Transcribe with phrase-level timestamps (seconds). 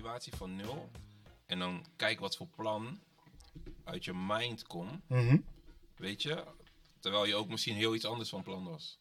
[0.00, 0.90] situatie van nul.
[1.46, 3.00] En dan kijk wat voor plan
[3.84, 5.08] uit je mind komt.
[5.08, 5.38] Mhm.
[5.96, 6.44] Weet je?
[6.98, 8.98] Terwijl je ook misschien heel iets anders van plan was.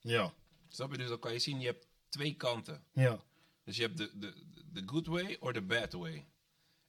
[0.00, 0.34] Ja.
[0.68, 0.98] Snap je?
[0.98, 2.84] Dus dan kan je zien, je hebt twee kanten.
[2.92, 3.24] Ja.
[3.64, 4.34] Dus je hebt de, de,
[4.72, 6.26] de good way or the bad way.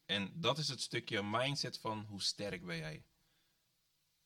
[0.06, 3.04] En dat is het stukje mindset van hoe sterk ben jij.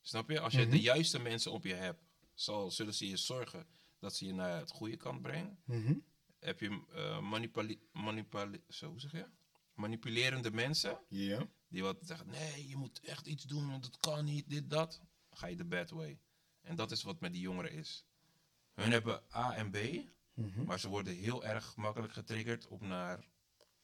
[0.01, 0.39] Snap je?
[0.39, 2.01] Als je de juiste mensen op je hebt,
[2.33, 3.67] zal, zullen ze je zorgen
[3.99, 5.59] dat ze je naar het goede kant brengen.
[5.65, 5.93] Mhm.
[6.45, 9.25] Heb je eh manipuli manipuli zo zeg je?
[9.75, 10.99] manipulerende mensen
[11.67, 15.01] die wat zeggen, nee, je moet echt iets doen, want dat kan niet, dit, dat.
[15.29, 16.19] Dan ga je de bad way.
[16.61, 18.05] En dat is wat met die jongeren is.
[18.73, 19.77] Hun hebben A en B,
[20.65, 23.27] maar ze worden heel erg makkelijk getriggerd om naar,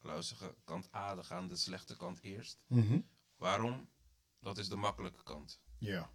[0.02, 2.62] zeggen, kant A te gaan, de slechte kant eerst.
[2.66, 3.00] Mhm.
[3.36, 3.88] Waarom?
[4.40, 5.60] Dat is de makkelijke kant.
[5.78, 6.10] Ja.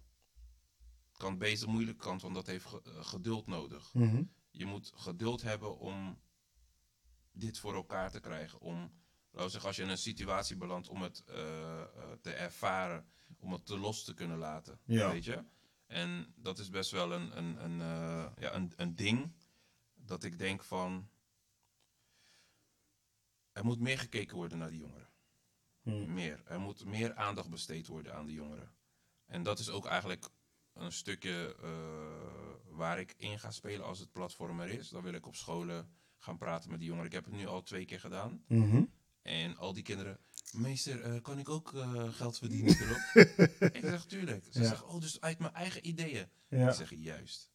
[1.16, 3.94] Kant B is de moeilijke kant, want dat heeft eh, geduld nodig.
[3.94, 4.22] Mhm.
[4.50, 6.18] Je moet geduld hebben om
[7.38, 8.60] dit voor elkaar te krijgen.
[8.60, 8.92] Om,
[9.30, 11.88] laten zeggen, als je in een situatie belandt, om het eh, eh,
[12.20, 13.08] te ervaren,
[13.38, 14.80] om het te los te kunnen laten.
[14.84, 15.10] Ja.
[15.10, 15.44] Weet je?
[15.86, 19.32] En dat is best wel een, een, een, eh, ja, een, een ding
[19.94, 21.10] dat ik denk van.
[23.52, 25.08] Er moet meer gekeken worden naar die jongeren.
[25.82, 26.42] Meer.
[26.44, 28.74] Er moet meer aandacht besteed worden aan de jongeren.
[29.26, 30.28] En dat is ook eigenlijk
[30.72, 31.56] een stukje
[32.70, 34.88] waar ik in ga spelen als het platform er is.
[34.88, 37.08] Dan wil ik op scholen gaan praten met die jongeren.
[37.10, 38.44] Ik heb het nu al twee keer gedaan.
[38.48, 38.82] Mhm.
[39.22, 40.18] En al die kinderen,
[40.52, 43.26] meester, eh, kan ik ook eh, geld verdienen erop?
[43.74, 44.44] ik zeg, tuurlijk.
[44.50, 44.68] Ze Ja.
[44.68, 46.28] zeggen, oh, dus uit mijn eigen ideeën.
[46.48, 46.68] Ja.
[46.68, 47.50] Ik zeg, juist.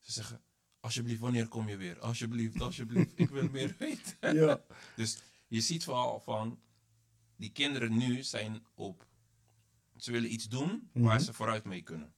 [0.00, 0.40] Ze zeggen,
[0.80, 1.98] alsjeblieft, wanneer kom je weer?
[2.00, 4.34] Alsjeblieft, alsjeblieft, ik wil meer weten.
[4.34, 4.60] Ja.
[4.96, 6.60] Dus je ziet vooral van,
[7.36, 9.06] die kinderen nu zijn op,
[9.96, 11.24] ze willen iets doen waar Mhm.
[11.24, 12.14] ze vooruit mee kunnen.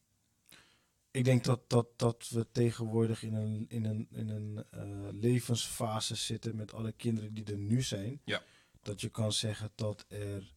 [1.13, 6.15] Ik denk dat, dat, dat we tegenwoordig in een, in een, in een eh, levensfase
[6.15, 8.21] zitten met alle kinderen die er nu zijn.
[8.25, 8.43] Ja.
[8.83, 10.55] Dat je kan zeggen dat er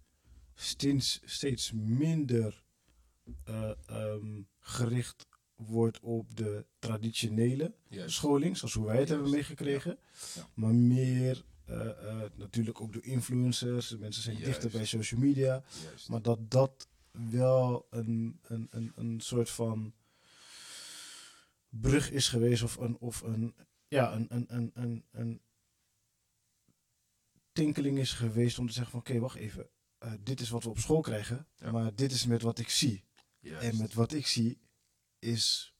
[0.53, 2.63] steeds, steeds minder
[3.43, 8.15] eh, ehm, gericht wordt op de traditionele Juist.
[8.15, 9.97] scholing, zoals hoe wij het hebben meegekregen.
[10.35, 10.47] Ja.
[10.53, 13.97] Maar meer eh, natuurlijk ook door influencers.
[13.97, 14.51] Mensen zijn Juist.
[14.51, 15.63] dichter bij social media.
[16.07, 19.93] Maar dat dat wel een, een, een, een soort van
[21.81, 23.55] brug is geweest of een, of een,
[23.87, 25.41] ja, een, een, een, een, een
[27.51, 29.69] tinkeling is geweest om te zeggen van oké, wacht even.
[29.97, 31.71] eh, dit is wat we op school krijgen, Ja.
[31.71, 33.03] maar dit is met wat ik zie.
[33.39, 33.67] Juist.
[33.67, 34.59] En met wat ik zie
[35.19, 35.73] is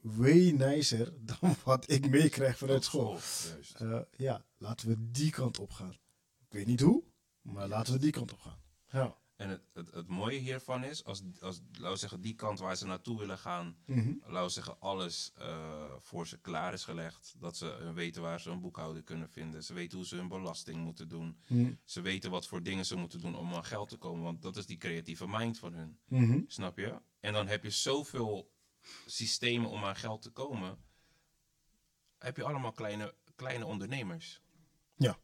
[0.00, 3.10] way nicer dan wat ik meekrijg vanuit Op school.
[3.10, 3.74] Juist.
[3.74, 5.98] Eh, ja, laten we die kant op gaan.
[6.38, 7.04] Ik weet niet hoe,
[7.40, 8.60] maar laten we die kant op gaan.
[8.86, 9.16] Ja.
[9.36, 12.86] En het, het, het mooie hiervan is, als, als laten zeggen, die kant waar ze
[12.86, 13.76] naartoe willen gaan,
[14.22, 17.34] laten we zeggen, alles eh, voor ze klaar is gelegd.
[17.38, 19.64] Dat ze weten waar ze een boekhouder kunnen vinden.
[19.64, 21.38] Ze weten hoe ze hun belasting moeten doen.
[21.48, 21.72] Mhm.
[21.84, 24.22] Ze weten wat voor dingen ze moeten doen om aan geld te komen.
[24.22, 25.98] Want dat is die creatieve mind van hun.
[26.04, 26.40] Mhm.
[26.46, 27.00] Snap je?
[27.20, 28.52] En dan heb je zoveel
[29.06, 30.78] systemen om aan geld te komen.
[32.18, 34.42] Heb je allemaal kleine, kleine ondernemers.
[34.96, 35.18] Ja.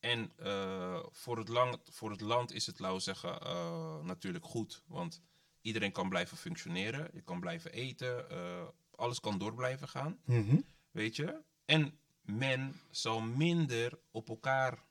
[0.00, 4.44] En eh, voor, het lang, voor het land is het, laten we zeggen, eh, natuurlijk
[4.44, 4.82] goed.
[4.86, 5.22] Want
[5.60, 7.08] iedereen kan blijven functioneren.
[7.12, 8.30] Je kan blijven eten.
[8.30, 8.62] eh,
[8.94, 10.18] alles kan door blijven gaan.
[10.24, 10.56] Mhm.
[10.90, 11.40] Weet je?
[11.64, 14.84] En men zal minder op elkaar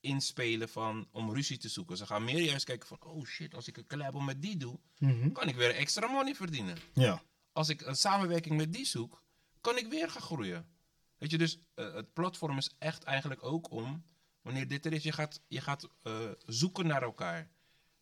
[0.00, 1.96] inspelen van, om ruzie te zoeken.
[1.96, 4.78] Ze gaan meer juist kijken van, oh shit, als ik een collab met die doe,
[4.98, 5.32] Mhm.
[5.32, 6.76] kan ik weer extra money verdienen.
[6.92, 7.22] Ja.
[7.52, 9.22] Als ik een samenwerking met die zoek,
[9.60, 10.66] kan ik weer gaan groeien.
[11.18, 14.04] Weet je, dus eh, het platform is echt eigenlijk ook om,
[14.42, 17.50] wanneer dit er is, je gaat, je gaat eh, zoeken naar elkaar.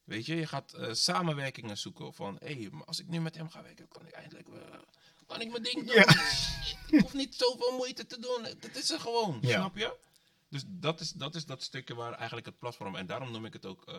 [0.05, 3.37] Weet je, je gaat eh, samenwerkingen zoeken van, hé, hey, maar als ik nu met
[3.37, 4.49] hem ga werken, kan ik eindelijk,
[5.27, 5.95] kan ik mijn ding doen.
[5.95, 6.09] Ja.
[6.91, 9.59] Ik hoef niet zoveel moeite te doen, dat is er gewoon, Ja.
[9.59, 9.97] snap je?
[10.49, 13.53] Dus dat is, dat is dat stukje waar eigenlijk het platform, en daarom noem ik
[13.53, 13.93] het ook,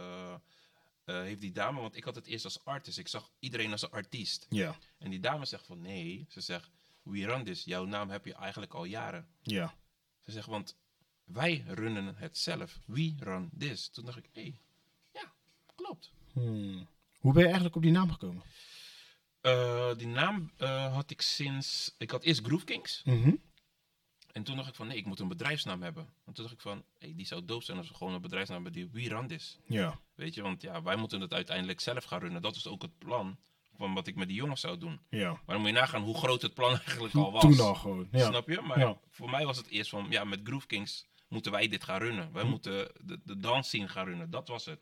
[1.05, 3.91] heeft die dame, want ik had het eerst als artist, ik zag iedereen als een
[3.91, 4.46] artiest.
[4.49, 4.76] Ja.
[4.97, 6.70] En die dame zegt van nee, ze zegt,
[7.03, 9.28] we run this, jouw naam heb je eigenlijk al jaren.
[9.41, 9.73] Ja.
[10.22, 10.78] Ze zegt, want
[11.23, 13.90] wij runnen het zelf, we run this.
[13.90, 14.59] Toen dacht ik, hé, hey,
[15.14, 15.34] ja,
[15.76, 16.11] klopt.
[16.34, 16.88] Hmm.
[17.20, 18.44] Hoe ben je eigenlijk op die naam gekomen?
[19.41, 23.02] Eh, die naam eh, had ik sinds, ik had eerst Groove Kings.
[23.03, 23.35] Mhm.
[24.32, 26.03] En toen dacht ik van nee, ik moet een bedrijfsnaam hebben.
[26.26, 28.64] En toen dacht ik van, hey, die zou dope zijn als we gewoon een bedrijfsnaam
[28.64, 29.59] hebben die we run this.
[29.66, 29.99] Ja.
[30.16, 32.41] Weet je, want ja, wij moeten het uiteindelijk zelf gaan runnen.
[32.41, 33.38] Dat is ook het plan
[33.78, 34.99] van wat ik met die jongens zou doen.
[35.09, 35.29] Ja.
[35.31, 37.41] Maar dan moet je nagaan hoe groot het plan eigenlijk al was.
[37.41, 38.08] Toen al gewoon.
[38.11, 38.25] Ja.
[38.28, 38.61] Snap je?
[38.61, 38.97] Maar Ja.
[39.09, 42.28] voor mij was het eerst van, ja, met Groove Kings moeten wij dit gaan runnen.
[42.28, 42.34] Hm.
[42.34, 44.29] Wij moeten de, de dance scene gaan runnen.
[44.29, 44.79] Dat was het.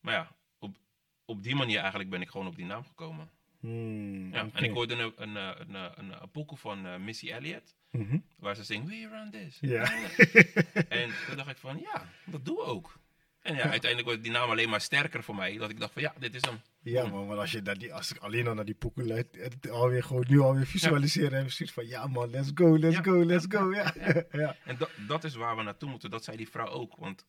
[0.00, 0.76] Maar ja, op,
[1.24, 3.30] op die manier eigenlijk ben ik gewoon op die naam gekomen.
[3.60, 4.48] Hmm, Ja.
[4.52, 7.74] En ik hoorde een, een, een, een, een, een pokoe van eh, Missy Elliott.
[7.90, 8.18] Mhm.
[8.38, 9.58] Waar ze zingen, we run this.
[9.60, 9.82] Ja.
[10.88, 12.98] En toen dacht ik van, ja, dat doen we ook.
[13.42, 15.56] En ja, uiteindelijk werd die naam alleen maar sterker voor mij.
[15.58, 16.60] Dat ik dacht van, ja, dit is hem.
[16.82, 19.26] Ja, man, want als, je naar die, als ik alleen al naar die pokoe luid,
[19.30, 23.02] het alweer gewoon nu alweer visualiseren en precies van ja man, let's go, let's Ja.
[23.02, 23.72] go, let's go.
[23.74, 23.94] Ja.
[24.32, 24.56] ja.
[24.64, 26.10] En dat, dat is waar we naartoe moeten.
[26.10, 26.96] Dat zei die vrouw ook.
[26.96, 27.26] Want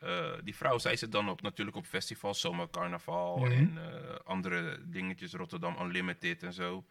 [0.00, 3.52] eh, die vrouw zei ze dan op, natuurlijk op festivals, zomercarnaval Mhm.
[3.52, 6.84] en eh, andere dingetjes, Rotterdam Unlimited en zo.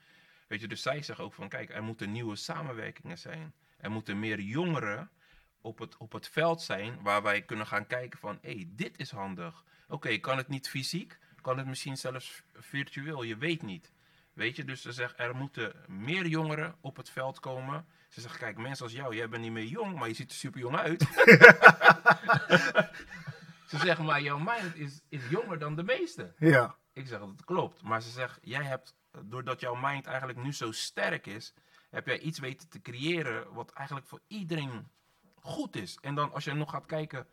[0.48, 3.54] Weet je, dus zij zegt ook van, kijk, er moeten nieuwe samenwerkingen zijn.
[3.78, 5.10] Er moeten meer jongeren
[5.63, 9.00] op het, op het veld zijn waar wij kunnen gaan kijken van, hé, hey, dit
[9.00, 9.63] is handig.
[9.88, 11.19] Oké, kan het niet fysiek?
[11.42, 13.24] Kan het misschien zelfs virtueel?
[13.24, 13.92] Je weet niet.
[14.33, 17.86] Weet je, dus ze zegt, er moeten meer jongeren op het veld komen.
[18.10, 20.38] Ze zegt, kijk, mensen als jou, jij bent niet meer jong, maar je ziet er
[20.38, 21.01] super jong uit.
[23.71, 26.33] ze zegt, maar jouw mind is, is jonger dan de meeste.
[26.38, 26.75] ja.
[26.94, 27.83] Ik zeg, dat klopt.
[27.83, 31.54] Maar ze zegt, jij hebt, doordat jouw mind eigenlijk nu zo sterk is,
[31.89, 34.88] heb jij iets weten te creëren wat eigenlijk voor iedereen
[35.44, 35.98] goed is.
[36.01, 37.28] En dan als je nog gaat kijken,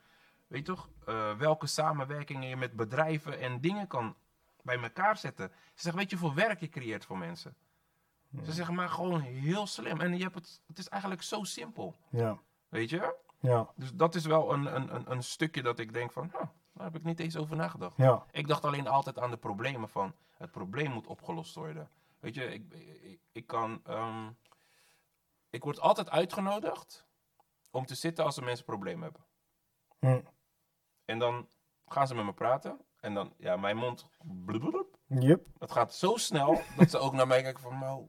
[0.46, 4.16] weet je toch, eh, welke samenwerkingen je met bedrijven en dingen kan
[4.62, 5.48] bij elkaar zetten.
[5.74, 7.54] Ze zegt, weet je hoeveel werk je creëert voor mensen?
[8.44, 10.00] Ze zeggen, maar gewoon heel slim.
[10.00, 12.38] En je hebt het, het is eigenlijk zo simpel, Ja.
[12.68, 13.16] weet je?
[13.40, 13.68] Ja.
[13.76, 16.40] Dus dat is wel een, een, een, stukje dat ik denk van, huh,
[16.72, 17.96] daar heb ik niet eens over nagedacht.
[17.96, 18.24] Ja.
[18.30, 21.90] Ik dacht alleen altijd aan de problemen van het probleem moet opgelost worden.
[22.20, 22.72] Weet je, ik,
[23.02, 23.80] ik, ik kan.
[23.86, 24.28] ehm,
[25.50, 27.06] ik word altijd uitgenodigd
[27.70, 29.24] om te zitten als de mensen problemen hebben.
[29.98, 30.20] Hm.
[31.04, 31.48] En dan
[31.86, 32.80] gaan ze met me praten.
[33.00, 34.08] En dan, ja, mijn mond.
[34.44, 34.98] blubberblub.
[35.06, 35.46] Yep.
[35.58, 38.06] Het gaat zo snel dat ze ook naar mij kijken van, nou,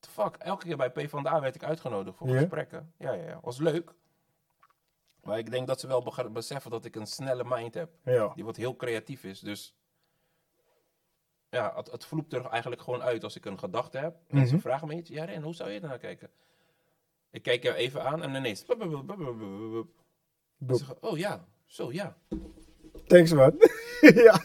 [0.00, 0.36] the fuck.
[0.36, 2.94] Elke keer bij PvdA werd ik uitgenodigd voor gesprekken.
[2.98, 3.40] Ja, ja, ja.
[3.42, 3.94] Was leuk.
[5.22, 8.28] Maar ik denk dat ze wel beseffen dat ik een snelle mind heb Ja.
[8.34, 9.40] die wat heel creatief is.
[9.40, 9.74] Dus
[11.48, 14.16] ja, het, het vloept er eigenlijk gewoon uit als ik een gedachte heb.
[14.28, 14.62] En ze Mhm.
[14.62, 15.10] vragen me iets.
[15.10, 16.30] Ja, Ren, hoe zou je ernaar kijken?
[17.30, 18.64] Ik kijk jou even aan en ineens.
[21.00, 22.16] oh ja, zo ja.
[23.06, 23.54] Thanks man.
[24.24, 24.42] ja.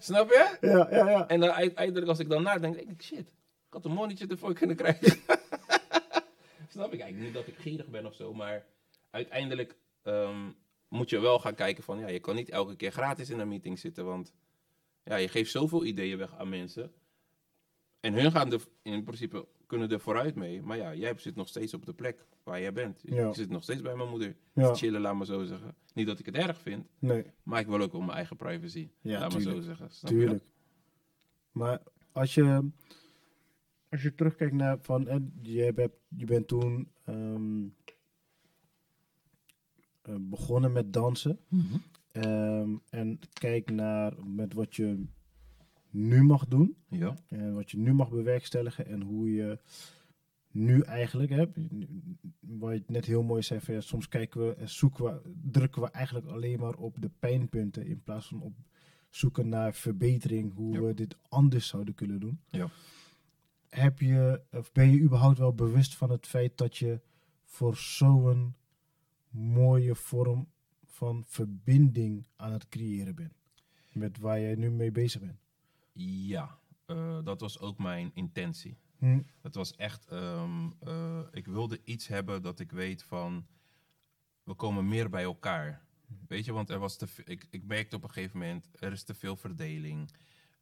[0.00, 0.56] Snap je?
[0.60, 1.28] Ja, ja, ja.
[1.28, 4.54] En dan uiteindelijk als ik dan nadenk, denk ik, shit, ik had een monnetje ervoor
[4.54, 5.12] kunnen krijgen.
[6.68, 8.66] Snap ik eigenlijk niet dat ik gierig ben of zo, maar
[9.10, 10.50] uiteindelijk ehm,
[10.88, 13.48] moet je wel gaan kijken van, ja, je kan niet elke keer gratis in een
[13.48, 14.32] meeting zitten, want
[15.04, 16.92] ja, je geeft zoveel ideeën weg aan mensen.
[18.00, 21.48] En hun gaan er in principe kunnen er vooruit mee, maar ja, jij zit nog
[21.48, 23.00] steeds op de plek waar jij bent.
[23.04, 23.28] Ja.
[23.28, 24.36] Ik zit nog steeds bij mijn moeder.
[24.52, 24.70] Ja.
[24.70, 25.74] te Chillen, laat maar zo zeggen.
[25.94, 28.88] Niet dat ik het erg vind, Nee, maar ik wil ook wel mijn eigen privacy.
[29.00, 29.54] Ja, laat tuurlijk.
[29.54, 29.90] maar zo zeggen.
[29.90, 30.16] Snap je?
[30.16, 30.44] tuurlijk.
[31.52, 31.82] Maar
[32.12, 32.70] als je,
[33.88, 37.64] als je terugkijkt naar van, eh, je, hebt, je bent toen ehm,
[40.02, 41.38] eh, begonnen met dansen.
[42.12, 45.04] Ehm, en kijk naar met wat je
[45.94, 46.76] nu mag doen.
[46.88, 47.16] Ja.
[47.28, 49.58] En wat je nu mag bewerkstelligen en hoe je
[50.50, 51.58] nu eigenlijk hebt.
[52.40, 55.20] Wat je net heel mooi zei, van, ja, soms kijken we en zoeken we,
[55.50, 58.56] drukken we eigenlijk alleen maar op de pijnpunten in plaats van op
[59.10, 60.80] zoeken naar verbetering, hoe Ja.
[60.80, 62.40] we dit anders zouden kunnen doen.
[62.50, 62.68] Ja.
[63.68, 67.00] Heb je, of ben je überhaupt wel bewust van het feit dat je
[67.44, 68.54] voor zo'n
[69.30, 70.48] mooie vorm
[70.84, 73.32] van verbinding aan het creëren bent?
[73.92, 75.38] Met waar jij nu mee bezig bent.
[75.96, 78.78] Ja, eh, dat was ook mijn intentie.
[78.98, 83.46] Hm, Het was echt, ehm, eh, ik wilde iets hebben dat ik weet van,
[84.42, 85.82] we komen meer bij elkaar.
[86.28, 89.02] Weet je, want er was te ik, ik merkte op een gegeven moment, er is
[89.02, 90.14] te veel verdeling.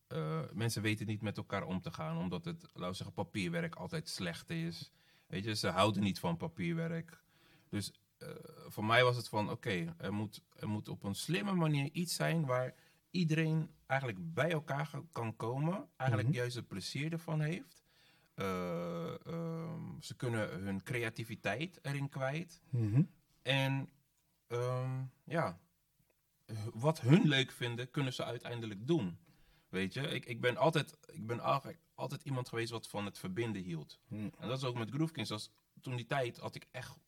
[0.06, 3.74] Eh, mensen weten niet met elkaar om te gaan, omdat het, laten we zeggen, papierwerk
[3.74, 4.92] altijd slecht is.
[5.26, 7.20] Weet je, ze houden niet van papierwerk.
[7.68, 7.92] Dus
[8.68, 12.14] voor mij was het van, oké, er, moet, er moet op een slimme manier iets
[12.14, 12.74] zijn waar
[13.12, 15.88] iedereen eigenlijk bij elkaar kan komen.
[15.97, 16.38] Eigenlijk Mhm.
[16.38, 17.83] juist het plezier ervan heeft.
[18.35, 22.61] Eh, ehm, ze kunnen hun creativiteit erin kwijt.
[22.71, 23.02] mhm.
[23.42, 23.88] En
[24.47, 25.59] ehm, ja,
[26.73, 29.19] wat hun leuk vinden, kunnen ze uiteindelijk doen.
[29.69, 33.19] Weet je, ik, ik ben, altijd, ik ben eigenlijk altijd iemand geweest wat van het
[33.19, 34.00] verbinden hield.
[34.09, 34.14] Hm.
[34.38, 35.31] En dat is ook met Groovekings.
[35.31, 35.50] Als,
[35.81, 36.99] toen die tijd had ik echt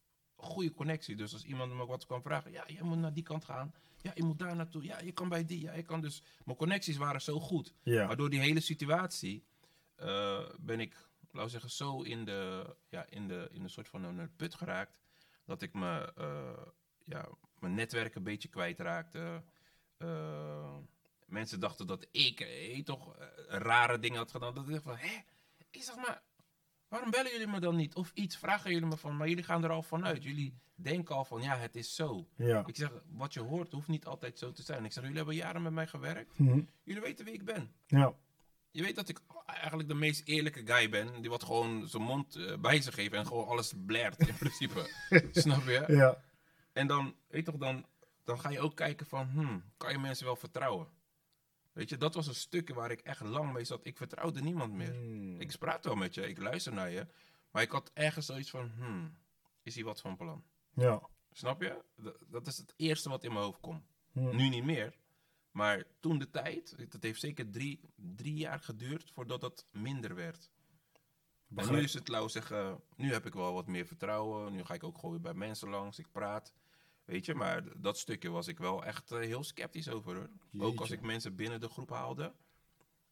[0.45, 1.17] goede connectie.
[1.17, 3.75] Dus als iemand me wat kwam vragen, ja, je moet naar die kant gaan.
[4.03, 4.83] Ja, je moet daar naartoe.
[4.83, 5.61] Ja, je kan bij die.
[5.61, 6.23] Ja, je kan dus.
[6.45, 7.75] Mijn connecties waren zo goed.
[7.83, 8.07] Ja.
[8.07, 9.45] Maar door die hele situatie
[9.97, 13.89] eh, ben ik, laten we zeggen, zo in de, ja, in de, in een soort
[13.89, 14.99] van een put geraakt.
[15.45, 16.67] Dat ik me, eh,
[17.03, 19.43] ja, mijn netwerk een beetje kwijtraakte.
[19.97, 20.77] Eh,
[21.27, 23.17] mensen dachten dat ik eh, toch
[23.49, 24.55] rare dingen had gedaan.
[24.55, 25.21] Dat ik dacht van, hè?
[25.71, 26.23] Ik zeg maar,
[26.95, 27.95] waarom bellen jullie me dan niet?
[27.95, 30.23] Of iets, vragen jullie me van, maar jullie gaan er al vanuit.
[30.23, 32.27] Jullie denken al van, ja, het is zo.
[32.37, 32.63] Ja.
[32.67, 34.85] Ik zeg, wat je hoort hoeft niet altijd zo te zijn.
[34.85, 36.39] Ik zeg, jullie hebben jaren met mij gewerkt.
[36.39, 36.61] Mhm.
[36.85, 37.73] Jullie weten wie ik ben.
[37.87, 38.15] Ja.
[38.71, 41.21] je weet dat ik eigenlijk de meest eerlijke guy ben.
[41.21, 44.91] Die wat gewoon zijn mond eh, bij zich heeft en gewoon alles blert in principe.
[45.33, 45.85] Snap je?
[45.89, 46.23] Ja.
[46.73, 47.87] En dan, weet toch, dan,
[48.25, 50.87] dan ga je ook kijken van, hmm, kan je mensen wel vertrouwen?
[51.75, 53.87] Weet je, dat was een stukje waar ik echt lang mee zat.
[53.87, 54.93] Ik vertrouwde niemand meer.
[54.95, 55.40] Hmm.
[55.40, 57.07] Ik praat wel met je, ik luister naar je.
[57.50, 59.16] Maar ik had ergens zoiets van, hmm,
[59.62, 60.45] is hier wat van plan?
[60.75, 61.09] Ja.
[61.33, 61.85] Snap je?
[62.02, 63.83] D- dat is het eerste wat in mijn hoofd komt.
[64.12, 64.37] Hmm.
[64.37, 64.97] Nu niet meer.
[65.50, 70.50] Maar toen de tijd, het heeft zeker drie, drie jaar geduurd voordat het minder werd.
[71.54, 74.52] En nu is het, we zeggen, nu heb ik wel wat meer vertrouwen.
[74.52, 76.52] Nu ga ik ook gewoon weer bij mensen langs, ik praat.
[77.05, 80.17] Weet je, maar dat stukje was ik wel echt eh, heel sceptisch over.
[80.17, 80.29] Hoor.
[80.59, 82.35] Ook als ik mensen binnen de groep haalde.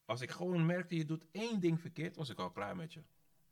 [0.04, 3.02] Als ik gewoon merkte, je doet één ding verkeerd, was ik al klaar met je.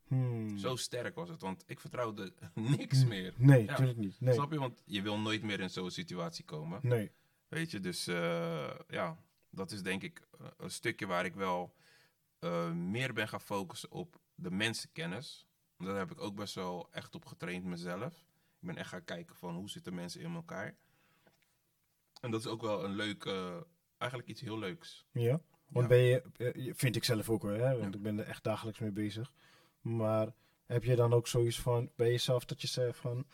[0.07, 0.59] Hmm.
[0.59, 3.35] Zo sterk was het, want ik vertrouwde niks meer.
[3.37, 3.71] Nee, Ja.
[3.71, 4.21] natuurlijk niet.
[4.21, 4.35] Nee.
[4.35, 4.59] Snap je?
[4.59, 6.79] Want je wil nooit meer in zo'n situatie komen.
[6.83, 7.11] Nee.
[7.49, 9.19] Weet je, dus eh, ja,
[9.51, 11.75] dat is denk ik eh, een stukje waar ik wel
[12.75, 15.47] meer ben gaan focussen op de mensenkennis.
[15.79, 18.25] Daar heb ik ook best wel echt op getraind mezelf.
[18.61, 20.76] Ik ben echt gaan kijken van hoe zitten mensen in elkaar.
[22.21, 23.57] En dat is ook wel een leuk, eh,
[23.99, 25.07] eigenlijk iets heel leuks.
[25.12, 25.40] Ja.
[25.69, 25.87] Want Ja.
[25.88, 27.71] ben je, eh, vind ik zelf ook hoor, hè?
[27.79, 27.99] want Ja.
[27.99, 29.33] ik ben er echt dagelijks mee bezig.
[29.81, 30.35] Maar
[30.67, 33.26] heb je dan ook zoiets van bij jezelf dat je zegt van,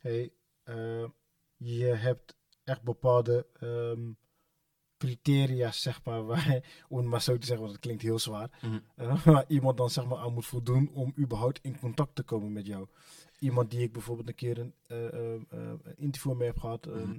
[0.00, 0.32] hé, hey,
[1.02, 1.08] eh,
[1.56, 4.10] je hebt echt bepaalde ehm,
[4.98, 8.50] criteria, zeg maar, waar, om het maar zo te zeggen, want het klinkt heel zwaar,
[8.96, 12.52] eh, waar iemand dan zeg maar aan moet voldoen om überhaupt in contact te komen
[12.52, 12.88] met jou.
[13.38, 16.98] Iemand die ik bijvoorbeeld een keer een eh, eh, eh, interview mee heb gehad, ehm,
[17.08, 17.18] Mhm.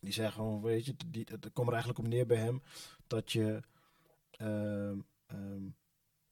[0.00, 2.62] die zei gewoon, weet je, die, het komt er eigenlijk op neer bij hem
[3.06, 3.60] dat je
[4.30, 5.62] ehm, ehm,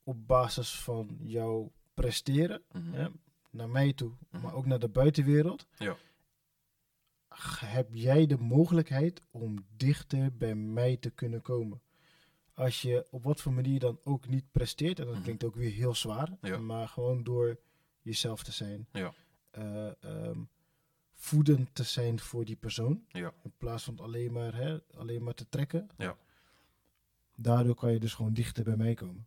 [0.02, 2.92] op basis van jouw presteren, Mhm.
[2.92, 3.08] hè,
[3.50, 4.42] naar mij toe, Mhm.
[4.42, 5.96] maar ook naar de buitenwereld, Ja.
[7.64, 11.80] heb jij de mogelijkheid om dichter bij mij te kunnen komen.
[12.54, 15.72] Als je op wat voor manier dan ook niet presteert, en dat klinkt ook weer
[15.72, 16.58] heel zwaar, Ja.
[16.58, 17.58] maar gewoon door
[18.08, 19.12] jezelf te zijn, Ja.
[19.50, 20.40] eh, ehm,
[21.14, 23.32] voedend te zijn voor die persoon, Ja.
[23.42, 25.88] in plaats van alleen maar, hè, alleen maar te trekken.
[25.96, 26.16] Ja.
[27.34, 29.26] Daardoor kan je dus gewoon dichter bij mij komen.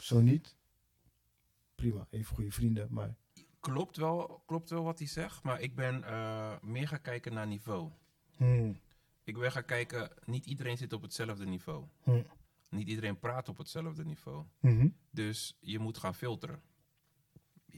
[0.00, 0.56] Zo niet,
[1.74, 3.14] prima, even goede vrienden, maar
[3.60, 7.46] Klopt wel, klopt wel wat hij zegt, maar ik ben eh, meer gaan kijken naar
[7.46, 7.90] niveau.
[8.36, 8.80] hmm,
[9.24, 11.84] Ik ben gaan kijken, niet iedereen zit op hetzelfde niveau.
[12.02, 12.26] hmm,
[12.70, 14.44] Niet iedereen praat op hetzelfde niveau.
[14.60, 16.62] mhm, Dus je moet gaan filteren.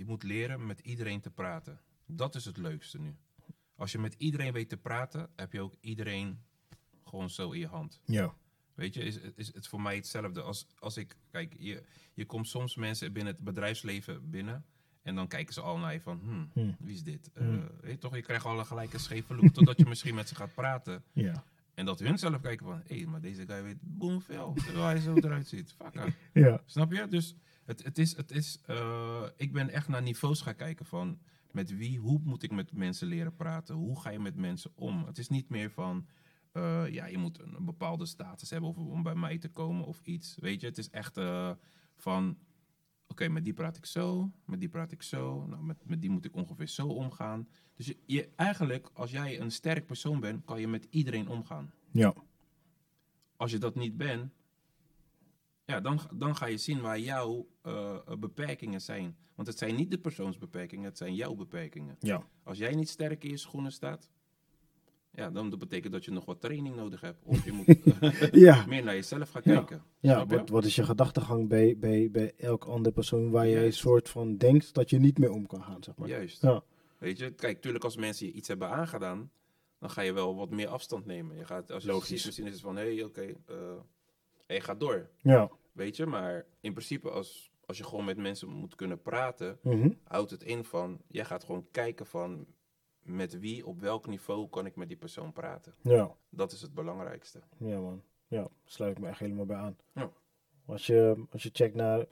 [0.01, 1.81] Je moet leren met iedereen te praten.
[2.07, 3.17] Dat is het leukste nu.
[3.77, 6.43] Als je met iedereen weet te praten, heb je ook iedereen
[7.05, 8.01] gewoon zo in je hand.
[8.05, 8.35] ja,
[8.75, 10.43] Weet je, is, is het voor mij hetzelfde.
[10.43, 11.83] Als, als ik, kijk, je,
[12.15, 14.65] je komt soms mensen binnen het bedrijfsleven binnen.
[15.03, 16.77] En dan kijken ze al naar je van, hmm, Hmm.
[16.79, 17.31] wie is dit?
[17.35, 17.69] Hmm.
[17.81, 19.53] Weet je toch, je krijgt al een gelijk een scheve look.
[19.53, 21.05] totdat je misschien met ze gaat praten.
[21.13, 24.53] ja, En dat hun zelf kijken van, hé, maar deze guy weet boem veel.
[24.65, 25.73] Terwijl hij zo eruit ziet.
[25.79, 26.15] Fuck her.
[26.33, 27.07] ja, Snap je?
[27.09, 27.35] Dus
[27.71, 31.19] het, het is, het is eh, ik ben echt naar niveaus gaan kijken van
[31.51, 33.75] met wie, hoe moet ik met mensen leren praten?
[33.75, 35.05] Hoe ga je met mensen om?
[35.07, 36.07] Het is niet meer van,
[36.53, 39.85] eh, ja, je moet een, een bepaalde status hebben of, om bij mij te komen
[39.85, 40.37] of iets.
[40.41, 41.51] Weet je, het is echt eh,
[41.97, 42.39] van,
[43.07, 46.11] oké, met die praat ik zo, met die praat ik zo, nou, met, met die
[46.11, 47.49] moet ik ongeveer zo omgaan.
[47.75, 51.73] Dus je, je, eigenlijk, als jij een sterk persoon bent, kan je met iedereen omgaan
[51.91, 52.15] ja,
[53.37, 54.33] als je dat niet bent,
[55.71, 59.17] ja, dan, dan ga je zien waar jouw eh, beperkingen zijn.
[59.35, 61.97] Want het zijn niet de persoonsbeperkingen, het zijn jouw beperkingen.
[61.99, 64.11] ja, Als jij niet sterk in je schoenen staat,
[65.13, 67.25] ja, dan dat betekent dat je nog wat training nodig hebt.
[67.25, 67.67] Of je moet
[68.01, 68.65] eh, ja.
[68.67, 69.55] meer naar jezelf gaan Ja.
[69.55, 69.83] kijken.
[70.01, 70.27] Ja, je?
[70.27, 74.09] wat, wat is je gedachtegang bij, bij, bij elk andere persoon waar jij een soort
[74.09, 76.09] van denkt dat je niet meer om kan gaan, zeg maar.
[76.09, 76.43] Juist.
[76.43, 76.63] Ja,
[76.99, 79.31] Weet je, kijk, tuurlijk als mensen je iets hebben aangedaan,
[79.79, 81.37] dan ga je wel wat meer afstand nemen.
[81.37, 82.09] Je gaat, als je Logisch.
[82.09, 83.57] ziet, misschien is het van, hé, hey, oké, eh,
[84.47, 85.11] en je gaat door.
[85.23, 85.51] ja.
[85.73, 89.91] Weet je, maar in principe als, als je gewoon met mensen moet kunnen praten, Mhm.
[90.05, 92.47] houdt het in van, jij gaat gewoon kijken van
[93.01, 95.75] met wie, op welk niveau kan ik met die persoon praten.
[95.81, 97.41] ja, Dat is het belangrijkste.
[97.59, 98.03] ja man.
[98.29, 99.77] Ja, sluit ik me echt helemaal bij aan.
[99.95, 100.11] Ja.
[100.67, 102.07] Als, je, als je checkt naar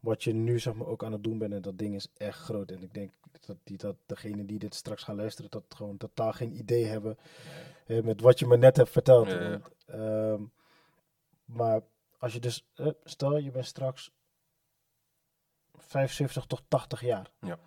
[0.00, 2.38] wat je nu zeg maar ook aan het doen bent, en dat ding is echt
[2.38, 2.70] groot.
[2.70, 3.12] En ik denk
[3.46, 7.18] dat, die, dat degene die dit straks gaan luisteren, dat gewoon totaal geen idee hebben
[7.86, 9.32] met wat je me net hebt verteld.
[9.32, 10.42] Want, ehm,
[11.44, 11.82] maar
[12.18, 14.10] als je dus, eh, stel je bent straks
[15.72, 17.30] 75 tot 80 jaar.
[17.40, 17.58] Ja.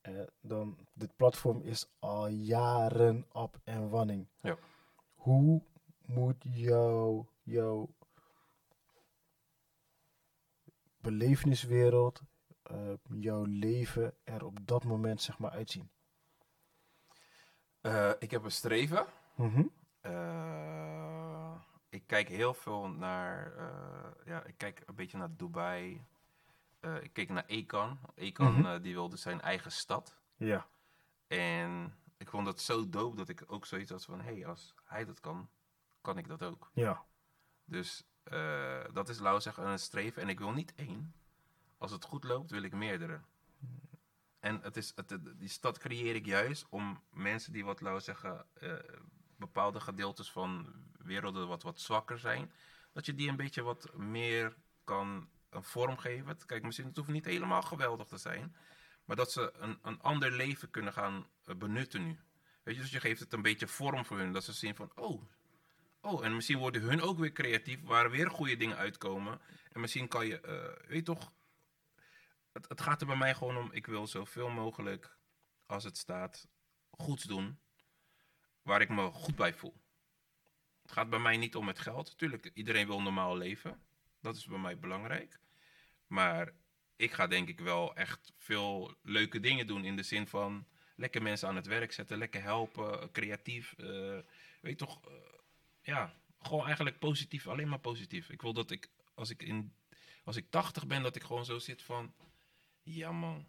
[0.00, 4.28] Eh, dan, dit platform is al jaren op en wanning.
[4.40, 4.56] Ja.
[5.14, 5.62] Hoe
[6.06, 7.88] moet jouw, jouw
[11.00, 12.20] beleveniswereld,
[12.62, 15.90] eh, jouw leven er op dat moment zeg maar uitzien?
[18.18, 19.06] Ik heb een streven.
[20.00, 20.67] Eh,
[21.88, 26.04] ik kijk heel veel naar, eh, ja, ik kijk een beetje naar Dubai.
[26.80, 27.98] Eh, ik keek naar Ekan.
[28.14, 28.66] Ekan Mhm.
[28.66, 30.16] eh, die wilde zijn eigen stad.
[30.36, 30.66] Ja.
[31.26, 34.74] En ik vond dat zo dope dat ik ook zoiets had van, hé, hey, als
[34.84, 35.48] hij dat kan,
[36.00, 36.70] kan ik dat ook.
[36.74, 37.04] Ja.
[37.64, 38.04] Dus
[38.92, 40.22] dat is lauw zeggen een streven.
[40.22, 41.14] En ik wil niet één.
[41.78, 43.20] Als het goed loopt, wil ik meerdere.
[44.40, 48.46] En het is, het, die stad creëer ik juist om mensen die wat, lauw zeggen,
[49.38, 52.52] bepaalde gedeeltes van werelden wat, wat zwakker zijn,
[52.92, 56.46] dat je die een beetje wat meer kan een vorm geven.
[56.46, 58.56] Kijk, misschien het hoeft niet helemaal geweldig te zijn,
[59.04, 62.18] maar dat ze een, een ander leven kunnen gaan eh, benutten nu.
[62.62, 64.92] Weet je, dus je geeft het een beetje vorm voor hun, dat ze zien van,
[64.94, 65.22] oh,
[66.00, 69.40] Oh, en misschien worden hun ook weer creatief, waar weer goede dingen uitkomen.
[69.72, 71.32] En misschien kan je, eh, weet je toch,
[72.52, 75.16] het, het gaat er bij mij gewoon om, ik wil zoveel mogelijk,
[75.66, 76.48] als het staat,
[76.90, 77.58] goeds doen,
[78.68, 79.74] waar ik me goed bij voel.
[80.82, 82.18] Het gaat bij mij niet om het geld.
[82.18, 83.82] Tuurlijk, iedereen wil normaal leven.
[84.20, 85.40] Dat is bij mij belangrijk.
[86.06, 86.52] Maar
[86.96, 91.22] ik ga denk ik wel echt veel leuke dingen doen in de zin van lekker
[91.22, 93.72] mensen aan het werk zetten, lekker helpen, creatief.
[93.78, 94.18] eh,
[94.60, 95.12] weet toch, eh,
[95.82, 98.30] ja, gewoon eigenlijk positief, alleen maar positief.
[98.30, 99.74] Ik wil dat ik, als ik, in,
[100.24, 102.14] als ik 80 ben, dat ik gewoon zo zit van,
[102.82, 103.48] ja man,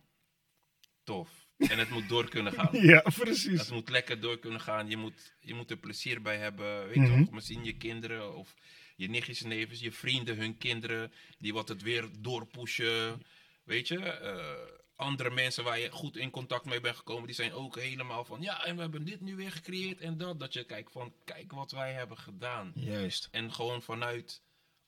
[1.03, 1.48] tof.
[1.59, 2.69] En het moet door kunnen gaan.
[2.91, 3.59] Ja, precies.
[3.59, 4.89] Het moet lekker door kunnen gaan.
[4.89, 6.87] Je moet, je moet er plezier bij hebben.
[6.87, 7.23] Weet Mhm.
[7.23, 7.33] toch?
[7.33, 8.53] Misschien je kinderen of
[8.95, 13.23] je nichtjes en je vrienden, hun kinderen, die wat het weer doorpushen.
[13.63, 13.99] Weet je?
[13.99, 18.25] Eh, andere mensen waar je goed in contact mee bent gekomen, die zijn ook helemaal
[18.25, 20.39] van, ja, en we hebben dit nu weer gecreëerd en dat.
[20.39, 22.71] Dat je kijkt van, kijk wat wij hebben gedaan.
[22.75, 23.27] Juist.
[23.31, 24.41] En gewoon vanuit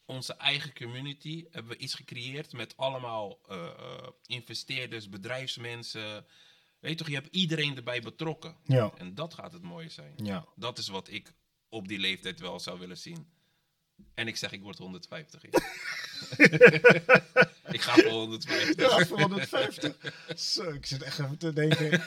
[0.06, 6.26] onze eigen community hebben we iets gecreëerd met allemaal eh, eh, investeerders, bedrijfsmensen.
[6.82, 8.56] Weet je toch, je hebt iedereen erbij betrokken.
[8.64, 8.92] Ja.
[8.98, 10.14] En dat gaat het mooie zijn.
[10.16, 10.46] Ja.
[10.56, 11.34] Dat is wat ik
[11.70, 13.28] op die leeftijd wel zou willen zien.
[14.14, 15.42] En ik zeg, ik word 150.
[15.42, 15.50] ja.
[17.72, 18.76] ik ga voor 150.
[18.90, 19.98] Ja, voor 150.
[20.38, 22.04] Zo, ik zit echt even te denken.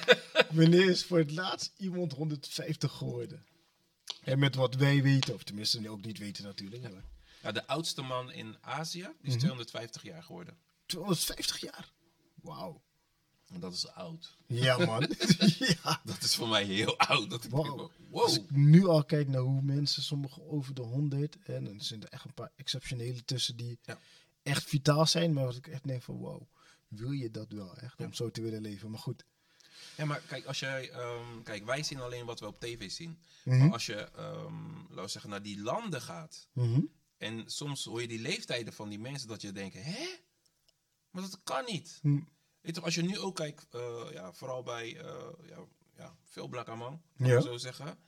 [0.50, 3.46] Wanneer is voor het laatst iemand 150 geworden?
[4.22, 6.82] En met wat wij weten, of tenminste ook niet weten natuurlijk.
[7.42, 9.38] Ja, de oudste man in Azië die is Mhm.
[9.38, 10.58] 250 jaar geworden.
[10.86, 11.92] 250 jaar.
[12.34, 12.82] Wauw.
[13.48, 14.36] En dat is oud.
[14.46, 15.00] Ja, man.
[15.82, 16.00] ja.
[16.04, 17.30] Dat is voor mij heel oud.
[17.30, 17.90] Dat ik Wow.
[18.12, 22.02] Als ik nu al kijk naar hoe mensen, sommigen over de 100, en er zijn
[22.02, 23.98] er echt een paar exceptionele tussen die Ja.
[24.42, 26.42] echt vitaal zijn, maar wat ik echt denk van wow,
[26.88, 28.90] wil je dat wel echt om zo te willen leven?
[28.90, 29.24] Maar goed.
[29.96, 33.18] Ja, maar kijk, als jij, ehm, kijk, wij zien alleen wat we op tv zien.
[33.44, 33.58] Mhm.
[33.58, 36.48] Maar als je, ehm, laten we zeggen, naar die landen gaat.
[36.52, 36.80] Mhm.
[37.16, 40.06] En soms hoor je die leeftijden van die mensen dat je denkt, hè?
[41.10, 41.98] Maar dat kan niet.
[42.02, 42.20] Hm.
[42.64, 45.14] Weet je toch, als je nu ook kijkt, eh, ja, vooral bij eh,
[45.48, 45.58] ja,
[45.96, 47.40] ja, veel black man, ja.
[47.40, 47.98] zo zeggen.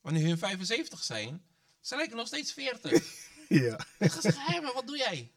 [0.00, 1.42] Wanneer hun 75 zijn,
[1.80, 2.92] ze lijken nog steeds 40.
[3.48, 3.78] Ja.
[3.98, 5.32] Hé, maar wat doe jij?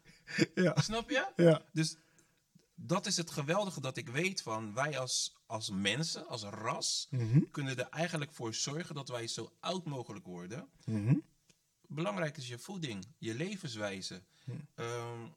[0.55, 0.81] Ja.
[0.81, 1.27] Snap je?
[1.35, 1.61] Ja.
[1.71, 1.95] Dus
[2.75, 7.39] dat is het geweldige dat ik weet van wij als, als mensen, als ras, Mhm.
[7.51, 10.69] kunnen er eigenlijk voor zorgen dat wij zo oud mogelijk worden.
[10.85, 11.15] Mhm.
[11.87, 14.21] Belangrijk is je voeding, je levenswijze.
[14.43, 14.51] Hm.
[14.75, 15.27] Ehm,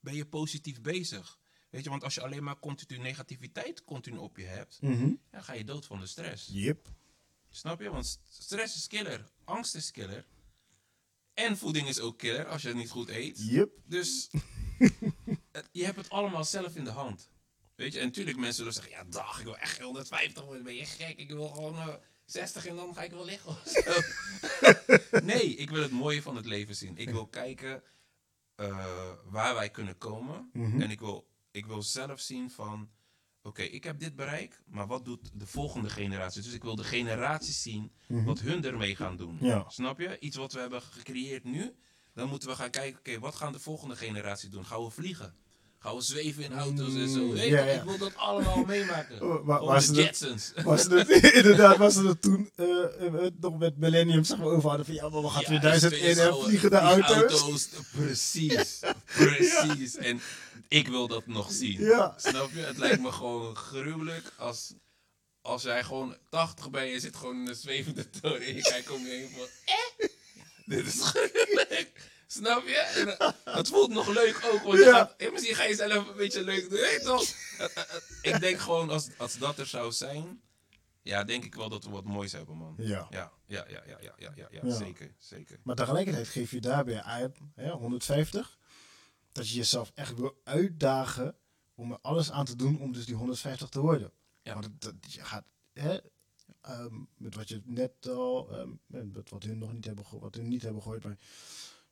[0.00, 1.38] ben je positief bezig?
[1.70, 5.12] Weet je, want als je alleen maar continu negativiteit continu op je hebt, Mhm.
[5.30, 6.48] dan ga je dood van de stress.
[6.52, 6.88] Yep.
[7.50, 7.90] Snap je?
[7.90, 10.26] Want st- stress is killer, angst is killer.
[11.34, 13.38] En voeding is ook killer als je het niet goed eet.
[13.48, 13.70] Yep.
[13.84, 14.30] Dus
[15.52, 17.30] het- je hebt het allemaal zelf in de hand.
[17.74, 20.74] Weet je, en natuurlijk mensen zullen zeggen, ja dag, ik wil echt 150 worden, ben
[20.74, 21.18] je gek?
[21.18, 24.00] Ik wil gewoon eh, 60 en dan ga ik wel liggen of zo.
[25.32, 26.96] nee, ik wil het mooie van het leven zien.
[26.96, 27.82] Ik wil kijken
[28.54, 30.50] eh, waar wij kunnen komen.
[30.52, 30.80] Mhm.
[30.80, 32.88] En ik wil, ik wil zelf zien van,
[33.42, 36.42] oké, ik heb dit bereik, maar wat doet de volgende generatie?
[36.42, 39.34] Dus ik wil de generaties zien wat hun ermee gaan doen.
[39.34, 39.44] Mhm.
[39.46, 39.64] Ja.
[39.68, 40.18] Snap je?
[40.18, 41.74] Iets wat we hebben gecreëerd nu,
[42.14, 44.66] dan moeten we gaan kijken, oké, wat gaan de volgende generatie doen?
[44.66, 45.34] Gaan we vliegen?
[45.78, 47.20] Gaan we zweven in auto's en zo?
[47.24, 47.36] Mm.
[47.36, 49.20] Ik wil dat allemaal meemaken.
[49.26, 50.52] Oh, wa- was de het- Jetsons.
[50.64, 51.08] Was het,
[51.40, 55.08] inderdaad, was het toen eh, eh, nog met Millennium zeg maar, over hadden van ja,
[55.08, 57.68] maar we gaan Ja, 2001 en zo, vliegende auto's.
[57.92, 59.96] Precies, precies.
[59.96, 60.20] En
[60.68, 61.80] ik wil dat nog zien.
[61.80, 62.14] Ja.
[62.16, 62.60] Snap je?
[62.60, 64.74] Het lijkt me gewoon gruwelijk als,
[65.40, 68.62] als jij gewoon 80 bent en je zit gewoon in een zwevende toren en je
[68.62, 70.08] kijkt om je heen van, eh?
[70.66, 72.10] Dit is gruwelijk.
[72.26, 72.76] Snap je?
[72.76, 74.92] Eh, het voelt nog leuk ook, want je Ja.
[74.92, 76.80] gaat, eh, misschien ga je zelf een beetje leuk doen.
[76.80, 77.24] Weet toch?
[77.58, 80.40] Eh, Ik denk gewoon, als, als dat er zou zijn,
[81.02, 82.74] ja, denk ik wel dat we wat moois hebben, man.
[82.78, 83.06] Ja.
[83.10, 85.58] Ja, ja, ja, ja, ja, ja, ja, zeker, zeker.
[85.62, 87.02] Maar tegelijkertijd geef je daarbij
[87.54, 88.55] hè, 150,
[89.36, 91.36] dat je jezelf echt wil uitdagen
[91.74, 94.12] om er alles aan te doen om dus die 150 te worden.
[94.42, 94.52] Ja.
[94.52, 95.98] Want het- dat, je gaat, hè,
[96.60, 100.48] ehm, met wat je net al, ehm, met wat hun nog niet hebben, wat hun
[100.48, 101.18] niet hebben gehoord, maar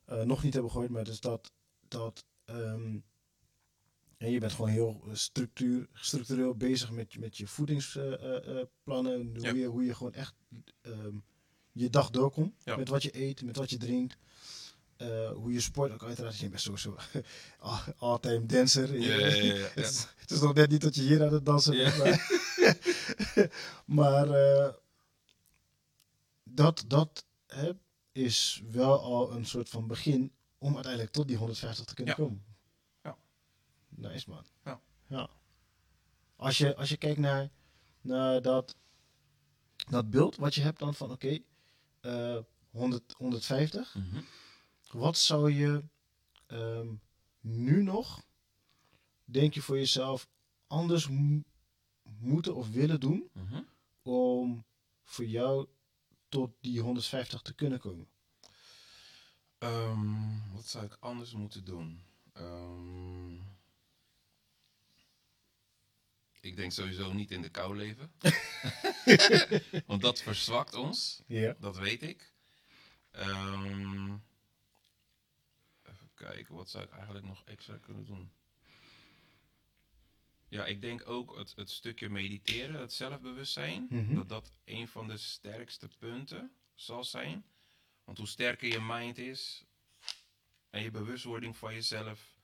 [0.09, 1.51] uh, nog niet hebben gehoord, maar dus dat,
[1.87, 3.03] dat um,
[4.17, 9.59] en je bent gewoon heel structuur, structureel bezig met, met je voedingsplannen, uh, uh, hoe,
[9.59, 10.33] je, hoe je gewoon echt
[11.71, 14.17] je dag doorkomt met wat je eet, met wat je drinkt.
[14.97, 16.37] Uh, hoe je sport ook uiteraard.
[16.37, 16.95] Je bent sowieso
[17.97, 18.99] all-time dancer.
[18.99, 19.67] Ja, ja, ja, ja.
[19.75, 21.97] het, is, het, is, nog net niet dat je hier aan het dansen bent.
[21.97, 22.27] Maar,
[23.85, 24.73] maar uh,
[26.43, 27.71] dat, dat hè,
[28.11, 32.45] is wel al een soort van begin om uiteindelijk tot die 150 te kunnen komen.
[33.03, 33.17] Ja.
[33.89, 34.45] Nice man.
[34.63, 34.81] Ja.
[35.07, 35.29] ja.
[36.35, 37.49] Als, je, als je kijkt naar,
[38.01, 38.75] naar dat,
[39.89, 41.41] dat beeld wat je hebt dan van oké,
[42.01, 43.95] okay, uh, 100, 150.
[43.95, 44.25] Mm -hmm.
[44.95, 45.83] Wat zou je
[46.47, 47.01] um,
[47.39, 48.25] nu nog,
[49.23, 50.27] denk je voor jezelf,
[50.67, 51.07] anders
[52.03, 53.67] moeten of willen doen mm -hmm.
[54.01, 54.65] om
[55.03, 55.67] voor jou
[56.29, 58.07] tot die 150 te kunnen komen?
[59.59, 62.01] Um, wat zou ik anders moeten doen?
[62.33, 63.43] Um,
[66.41, 68.11] ik denk sowieso niet in de kou leven.
[69.87, 71.21] Want dat verzwakt ons.
[71.27, 71.55] Ja.
[71.59, 72.33] Dat weet ik.
[73.11, 74.23] Um,
[76.29, 78.31] kijken, wat zou ik eigenlijk nog extra kunnen doen?
[80.47, 84.15] Ja, ik denk ook het, het stukje mediteren, het zelfbewustzijn, mm -hmm.
[84.15, 87.45] dat dat een van de sterkste punten zal zijn.
[88.03, 89.65] Want hoe sterker je mind is
[90.69, 92.35] en je bewustwording van jezelf,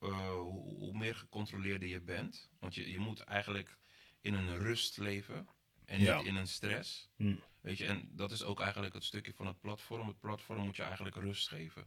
[0.00, 2.48] uh, hoe, hoe, meer gecontroleerder je bent.
[2.58, 3.78] Want je, je moet eigenlijk
[4.20, 5.48] in een rust leven
[5.84, 6.16] en Ja.
[6.16, 7.08] niet in een stress.
[7.16, 7.40] Mm.
[7.60, 10.08] Weet je, en dat is ook eigenlijk het stukje van het platform.
[10.08, 11.86] Het platform moet je eigenlijk rust geven.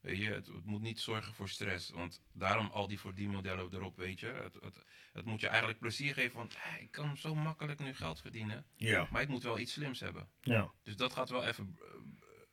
[0.00, 1.90] Weet je, het, het moet niet zorgen voor stress.
[1.90, 4.26] Want daarom al die verdienmodellen erop, weet je.
[4.26, 7.94] Het, het, het moet je eigenlijk plezier geven van, hey, ik kan zo makkelijk nu
[7.94, 8.66] geld verdienen.
[8.76, 9.08] Ja.
[9.10, 10.28] Maar ik moet wel iets slims hebben.
[10.40, 10.72] Ja.
[10.82, 11.86] Dus dat gaat wel even, eh,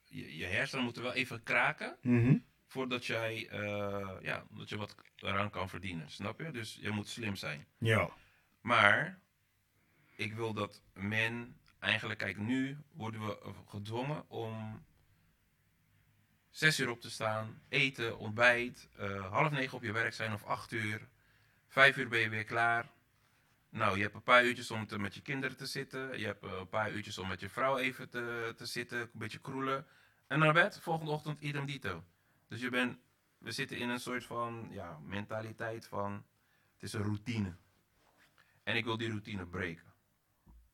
[0.03, 1.97] je, je hersenen moeten wel even kraken.
[2.01, 2.37] Mhm.
[2.65, 6.11] Voordat jij, eh, ja, dat je wat eraan kan verdienen.
[6.11, 6.51] Snap je?
[6.51, 7.67] Dus je moet slim zijn.
[7.77, 8.09] Ja.
[8.61, 9.19] Maar
[10.15, 14.85] ik wil dat men eigenlijk, kijk, nu worden we gedwongen om
[16.57, 20.43] zes uur op te staan, eten, ontbijt, eh, half negen op je werk zijn of
[20.43, 21.07] acht uur,
[21.67, 22.89] vijf uur ben je weer klaar.
[23.69, 26.43] Nou, je hebt een paar uurtjes om te, met je kinderen te zitten, je hebt
[26.43, 29.85] eh, een paar uurtjes om met je vrouw even te, te zitten, een beetje kroelen.
[30.27, 32.03] En naar bed, volgende ochtend idem dito.
[32.47, 32.97] Dus je bent,
[33.37, 36.25] we zitten in een soort van ja, mentaliteit van,
[36.73, 37.55] het is een routine.
[38.63, 39.93] En ik wil die routine breken.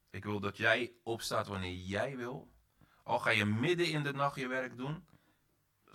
[0.09, 2.51] Ik wil dat jij opstaat wanneer jij wil.
[3.03, 5.11] Al ga je midden in de nacht je werk doen.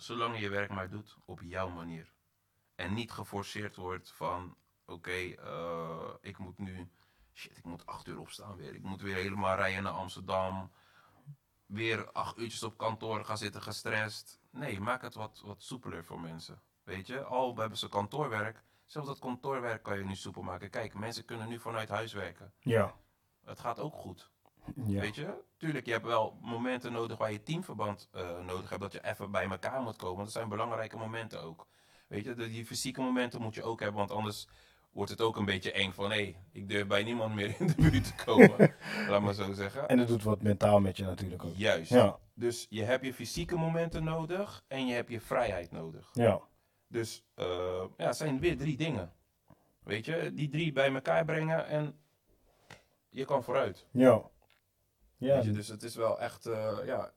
[0.01, 2.13] Zolang je je werk maar doet op jouw manier.
[2.75, 4.57] En niet geforceerd wordt van...
[4.85, 6.91] Oké, uh, ik moet nu...
[7.33, 8.75] Shit, ik moet acht uur opstaan weer.
[8.75, 10.71] Ik moet weer helemaal rijden naar Amsterdam.
[11.65, 14.39] Weer acht uurtjes op kantoor gaan zitten gestrest.
[14.51, 16.61] Nee, maak het wat, wat soepeler voor mensen.
[16.83, 18.63] Weet je, al hebben ze kantoorwerk.
[18.85, 20.69] Zelfs dat kantoorwerk kan je nu soepel maken.
[20.69, 22.53] Kijk, mensen kunnen nu vanuit huis werken.
[22.59, 22.95] Ja.
[23.45, 24.31] Het gaat ook goed.
[24.85, 24.99] Ja.
[24.99, 25.33] Weet je?
[25.57, 28.81] Tuurlijk, je hebt wel momenten nodig waar je teamverband uh, nodig hebt.
[28.81, 30.23] Dat je even bij elkaar moet komen.
[30.23, 31.67] Dat zijn belangrijke momenten ook.
[32.07, 33.97] Weet je, die fysieke momenten moet je ook hebben.
[33.97, 34.47] Want anders
[34.91, 36.11] wordt het ook een beetje eng van...
[36.11, 38.75] Hé, hey, ik durf bij niemand meer in de buurt te komen.
[39.09, 39.87] laat maar zo zeggen.
[39.87, 41.55] En het doet wat mentaal met je natuurlijk ook.
[41.55, 41.91] Juist.
[41.91, 42.19] Ja.
[42.33, 44.63] Dus je hebt je fysieke momenten nodig.
[44.67, 46.09] En je hebt je vrijheid nodig.
[46.13, 46.41] Ja.
[46.87, 49.11] Dus uh, ja, het zijn weer drie dingen.
[49.83, 51.99] Weet je, die drie bij elkaar brengen en
[53.09, 53.85] je kan vooruit.
[53.91, 54.21] Ja.
[55.19, 55.35] Ja.
[55.35, 57.13] Weet je, dus het is wel echt, uh, ja,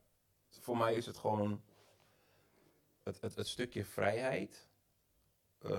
[0.49, 1.61] voor mij is het gewoon
[3.03, 4.69] het, het, het stukje vrijheid.
[5.65, 5.71] Uh,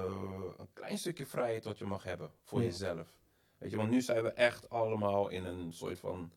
[0.57, 2.67] een klein stukje vrijheid wat je mag hebben voor Ja.
[2.67, 3.15] jezelf.
[3.59, 6.33] Weet je, want nu zijn we echt allemaal in een soort van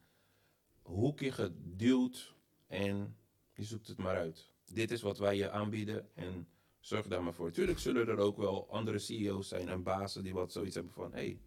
[0.82, 2.36] hoekje geduwd
[2.68, 3.18] en
[3.54, 4.52] je zoekt het maar uit.
[4.66, 6.48] Dit is wat wij je aanbieden en
[6.80, 7.52] zorg daar maar voor.
[7.52, 11.14] Tuurlijk zullen er ook wel andere CEO's zijn en bazen die wat zoiets hebben van...
[11.14, 11.40] Hey,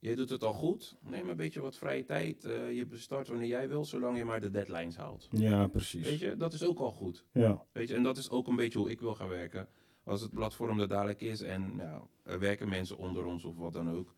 [0.00, 2.44] jij doet het al goed, neem een beetje wat vrije tijd.
[2.44, 5.28] Uh, je start wanneer jij wil, zolang je maar de deadlines haalt.
[5.30, 6.04] Ja, precies.
[6.04, 7.24] Weet je, dat is ook al goed.
[7.32, 7.64] Ja.
[7.72, 9.68] Weet je, en dat is ook een beetje hoe ik wil gaan werken.
[10.04, 13.72] Als het platform er dadelijk is en ja, er werken mensen onder ons of wat
[13.72, 14.14] dan ook.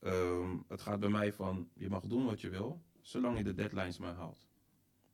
[0.00, 3.54] Um, het gaat bij mij van, je mag doen wat je wil, zolang je de
[3.54, 4.48] deadlines maar haalt.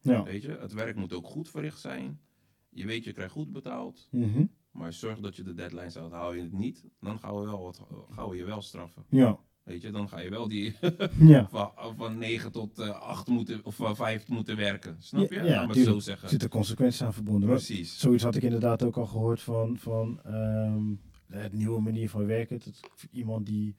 [0.00, 0.22] Ja.
[0.22, 2.20] Weet je, het werk moet ook goed verricht zijn.
[2.68, 4.08] Je weet, je krijgt goed betaald.
[4.10, 4.46] Mhm.
[4.70, 6.12] Maar zorg dat je de deadlines houdt.
[6.12, 9.04] Haal je het niet, dan gaan we, wel wat, gaan we je wel straffen.
[9.08, 9.38] Ja.
[9.64, 10.74] Weet je, dan ga je wel die
[11.18, 11.48] Ja.
[11.48, 14.96] van, van 9 tot uh, 8 moeten, of van 5 moeten werken.
[14.98, 15.34] Snap je?
[15.36, 16.24] Ja, ja, maar zo zeggen.
[16.24, 17.48] Er zitten consequenties aan verbonden.
[17.48, 17.98] Maar Precies.
[17.98, 20.82] Zoiets had ik inderdaad ook al gehoord van, van ehm,
[21.28, 22.60] het nieuwe manier van werken.
[22.64, 23.76] Dat iemand die,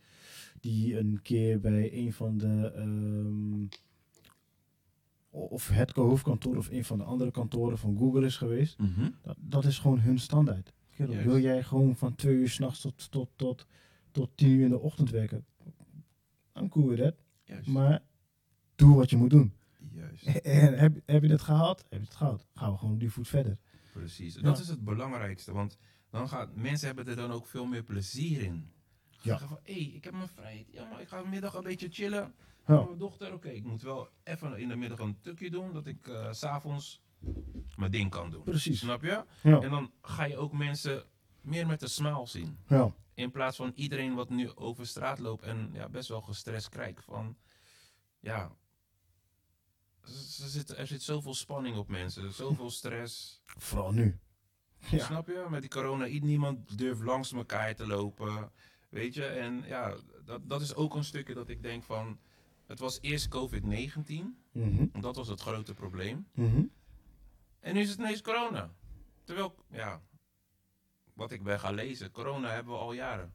[0.60, 2.72] die een keer bij een van de.
[2.76, 3.66] ehm,
[5.30, 8.80] of het hoofdkantoor of een van de andere kantoren van Google is geweest.
[8.80, 9.10] Mhm.
[9.22, 10.74] Dat, dat is gewoon hun standaard.
[10.96, 13.66] Kerel, wil jij gewoon van twee uur s'nachts tot, tot, tot,
[14.12, 15.46] tot tien uur in de ochtend werken?
[16.56, 17.14] I'm cool with that.
[17.44, 17.68] Juist.
[17.68, 18.02] Maar
[18.76, 19.54] doe wat je moet doen.
[19.92, 20.26] Juist.
[20.26, 21.86] En heb, heb je het gehaald?
[21.90, 22.48] Heb je het gehaald?
[22.54, 23.58] Gaan we gewoon die voet verder.
[23.94, 24.36] Precies.
[24.36, 24.42] Ja.
[24.42, 25.54] Dat is het belangrijkste.
[25.54, 25.78] Want
[26.10, 28.72] dan gaat, mensen hebben er dan ook veel meer plezier in.
[29.10, 29.18] Ja.
[29.22, 30.72] Zeggen van, hé, hey, ik heb mijn vrijheid.
[30.72, 32.34] Ja, maar ik ga vanmiddag een beetje chillen.
[32.68, 32.84] Ja.
[32.84, 35.74] Mijn dochter, oké, ik moet wel even in de middag een tukje doen.
[35.74, 37.02] Dat ik eh, s s'avonds
[37.76, 38.44] mijn ding kan doen.
[38.44, 38.80] Precies.
[38.80, 39.24] Snap je?
[39.42, 39.62] Ja.
[39.62, 41.04] En dan ga je ook mensen
[41.42, 42.58] meer met een smile zien.
[42.68, 42.94] Ja.
[43.16, 47.04] In plaats van iedereen wat nu over straat loopt en ja, best wel gestrest krijgt.
[47.04, 47.38] Van,
[48.20, 48.52] ja,
[50.04, 52.34] ze- ze zitten- er zit zoveel spanning op mensen.
[52.34, 53.42] Zoveel stress.
[53.68, 54.20] Vooral nu.
[54.90, 55.06] Ja.
[55.06, 55.46] Snap je?
[55.50, 58.52] Met die corona, niemand durft langs elkaar te lopen.
[58.90, 59.26] Weet je?
[59.26, 62.20] En ja, dat, dat is ook een stukje dat ik denk van...
[62.66, 64.36] Het was eerst COVID-19.
[64.52, 64.86] Mhm.
[64.94, 66.28] en Dat was het grote probleem.
[66.34, 66.64] Mhm.
[67.60, 68.74] En nu is het ineens corona.
[69.24, 70.02] Terwijl, ja,
[71.16, 73.34] wat ik ben gaan lezen, corona hebben we al jaren.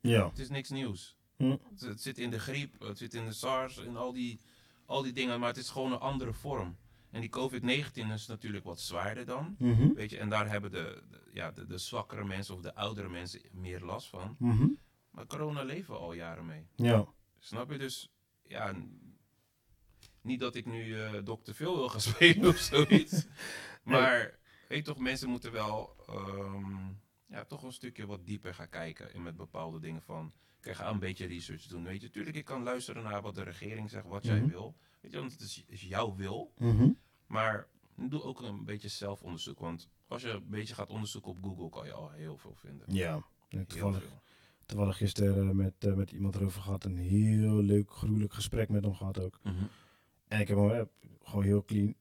[0.00, 0.28] Ja.
[0.28, 1.16] Het is niks nieuws.
[1.36, 1.56] Hm.
[1.70, 4.40] Het, het zit in de griep, het zit in de SARS, in al die,
[4.86, 6.76] al die dingen, maar het is gewoon een andere vorm.
[7.10, 9.54] En die COVID-19 is natuurlijk wat zwaarder dan.
[9.58, 9.92] Mhm.
[9.94, 13.08] Weet je, en daar hebben de, de- ja, de, de zwakkere mensen of de oudere
[13.08, 14.36] mensen meer last van.
[14.38, 14.66] Mhm.
[15.10, 16.66] Maar corona leven we al jaren mee.
[16.76, 17.06] Ja.
[17.38, 17.78] Snap je?
[17.78, 18.08] Dus
[18.42, 18.74] ja,
[20.22, 21.52] niet dat ik nu eh Dr.
[21.52, 23.26] Phil wil gaan spelen of zoiets.
[23.82, 26.76] maar weet toch, mensen moeten wel ehm,
[27.26, 30.32] ja, toch een stukje wat dieper gaan kijken in met bepaalde dingen van.
[30.60, 31.84] Kijk, ga een beetje research doen.
[31.84, 34.48] Weet je, tuurlijk, ik kan luisteren naar wat de regering zegt, wat jij Mhm.
[34.48, 34.76] wil.
[35.00, 36.52] Weet je, want het is, is jouw wil.
[36.58, 36.90] Mhm.
[37.26, 39.58] Maar doe ook een beetje zelfonderzoek.
[39.58, 42.94] Want als je een beetje gaat onderzoeken op Google, kan je al heel veel vinden.
[42.94, 43.22] Ja.
[43.48, 44.04] Heel Toevallig,
[44.66, 46.84] toevallig gisteren met, eh, met iemand erover gehad.
[46.84, 49.38] Een heel leuk, gruwelijk gesprek met hem gehad ook.
[49.42, 49.64] Mhm.
[50.28, 50.82] En ik heb hem eh,
[51.22, 51.94] gewoon heel clean.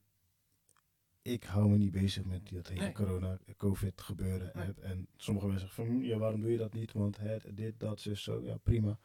[1.27, 2.91] Ik hou me niet bezig met dat hele Nee.
[2.91, 4.51] corona, covid gebeuren.
[4.53, 4.65] Nee.
[4.65, 6.91] En, en sommige mensen zeggen van, hm, ja, waarom doe je dat niet?
[6.93, 8.41] Want het, dit, dat, zus, zo.
[8.43, 8.99] Ja, prima.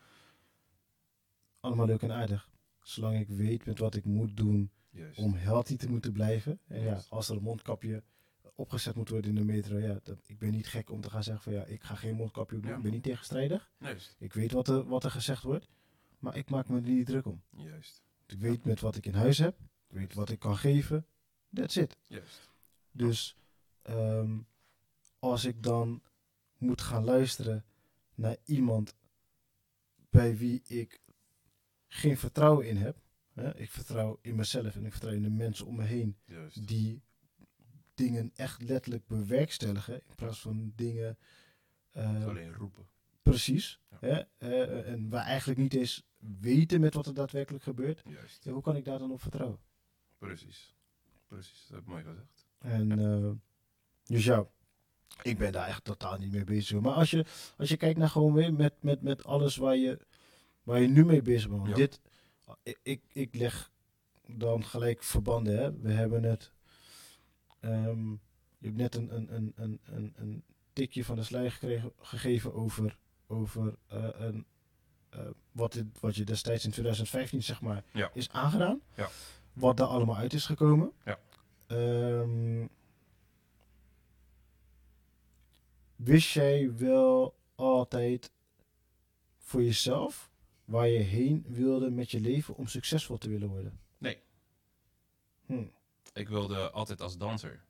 [1.61, 2.51] Allemaal leuk en aardig.
[2.83, 5.19] Zolang ik weet met wat ik moet doen Juist.
[5.19, 6.61] om healthy te moeten blijven.
[6.67, 8.03] En ja, als er een mondkapje
[8.55, 11.23] opgezet moet worden in de metro, ja, dat, ik ben niet gek om te gaan
[11.23, 12.71] zeggen van ja, ik ga geen mondkapje doen.
[12.71, 12.77] Ja.
[12.77, 13.71] Ik ben niet tegenstrijdig.
[13.79, 14.17] Juist.
[14.19, 15.69] Ik weet wat er, wat er gezegd wordt,
[16.19, 17.43] maar ik maak me er niet druk om.
[17.51, 18.03] Juist.
[18.27, 19.59] Ik weet met wat ik in huis heb,
[19.89, 21.07] ik weet wat ik kan geven.
[21.55, 21.97] That's it.
[22.07, 22.51] Juist.
[22.91, 23.37] Dus
[23.83, 24.39] ehm,
[25.19, 26.03] als ik dan
[26.59, 27.65] moet gaan luisteren
[28.15, 28.95] naar iemand
[30.11, 31.01] bij wie ik
[31.89, 33.01] geen vertrouwen in heb.
[33.33, 33.57] Hè?
[33.57, 36.67] Ik vertrouw in mezelf en ik vertrouw in de mensen om me heen Juist.
[36.67, 37.03] die
[37.95, 41.19] dingen echt letterlijk bewerkstelligen in plaats van dingen
[41.91, 42.87] eh, Alleen roepen.
[43.23, 43.81] precies.
[44.01, 44.29] Ja.
[44.39, 44.83] Hè?
[44.83, 46.07] en waar eigenlijk niet eens
[46.41, 48.03] weten met wat er daadwerkelijk gebeurt.
[48.09, 48.45] Juist.
[48.45, 49.59] Ja, hoe kan ik daar dan op vertrouwen?
[50.19, 50.77] Precies.
[51.33, 51.67] Precies.
[51.69, 52.47] Dat heb mooi gezegd.
[52.59, 53.31] En eh,
[54.05, 54.47] dus ja,
[55.23, 56.81] ik ben daar echt totaal niet mee bezig.
[56.81, 57.25] Maar als je,
[57.57, 59.99] als je kijkt naar gewoon weer met, met, met alles waar je,
[60.63, 61.67] waar je nu mee bezig bent.
[61.67, 61.75] Ja.
[61.75, 62.01] Dit,
[62.63, 63.71] ik, ik, ik leg
[64.27, 65.57] dan gelijk verbanden.
[65.59, 65.73] Hè.
[65.79, 66.53] We hebben het.
[67.61, 68.11] ehm,
[68.59, 72.99] je hebt net een, een, een, een, een, een tikje van de gekregen, gegeven over,
[73.27, 74.47] over eh, een,
[75.11, 75.21] eh,
[75.53, 78.11] wat, dit, wat je destijds in 2015 zeg maar, Ja.
[78.15, 78.81] is aangedaan.
[78.95, 79.09] Ja.
[79.53, 80.93] Wat daar allemaal uit is gekomen.
[81.05, 81.19] Ja.
[81.67, 82.67] Ehm,
[85.97, 88.33] wist jij wel altijd
[89.39, 90.31] voor jezelf
[90.65, 93.81] waar je heen wilde met je leven om succesvol te willen worden?
[93.99, 94.23] Nee.
[95.47, 95.65] Hm.
[96.13, 97.65] Ik wilde altijd als danser.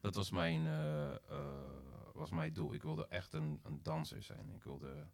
[0.00, 1.18] Dat was mijn, eh, eh,
[2.14, 2.74] was mijn doel.
[2.74, 4.50] Ik wilde echt een, een danser zijn.
[4.54, 5.06] Ik wilde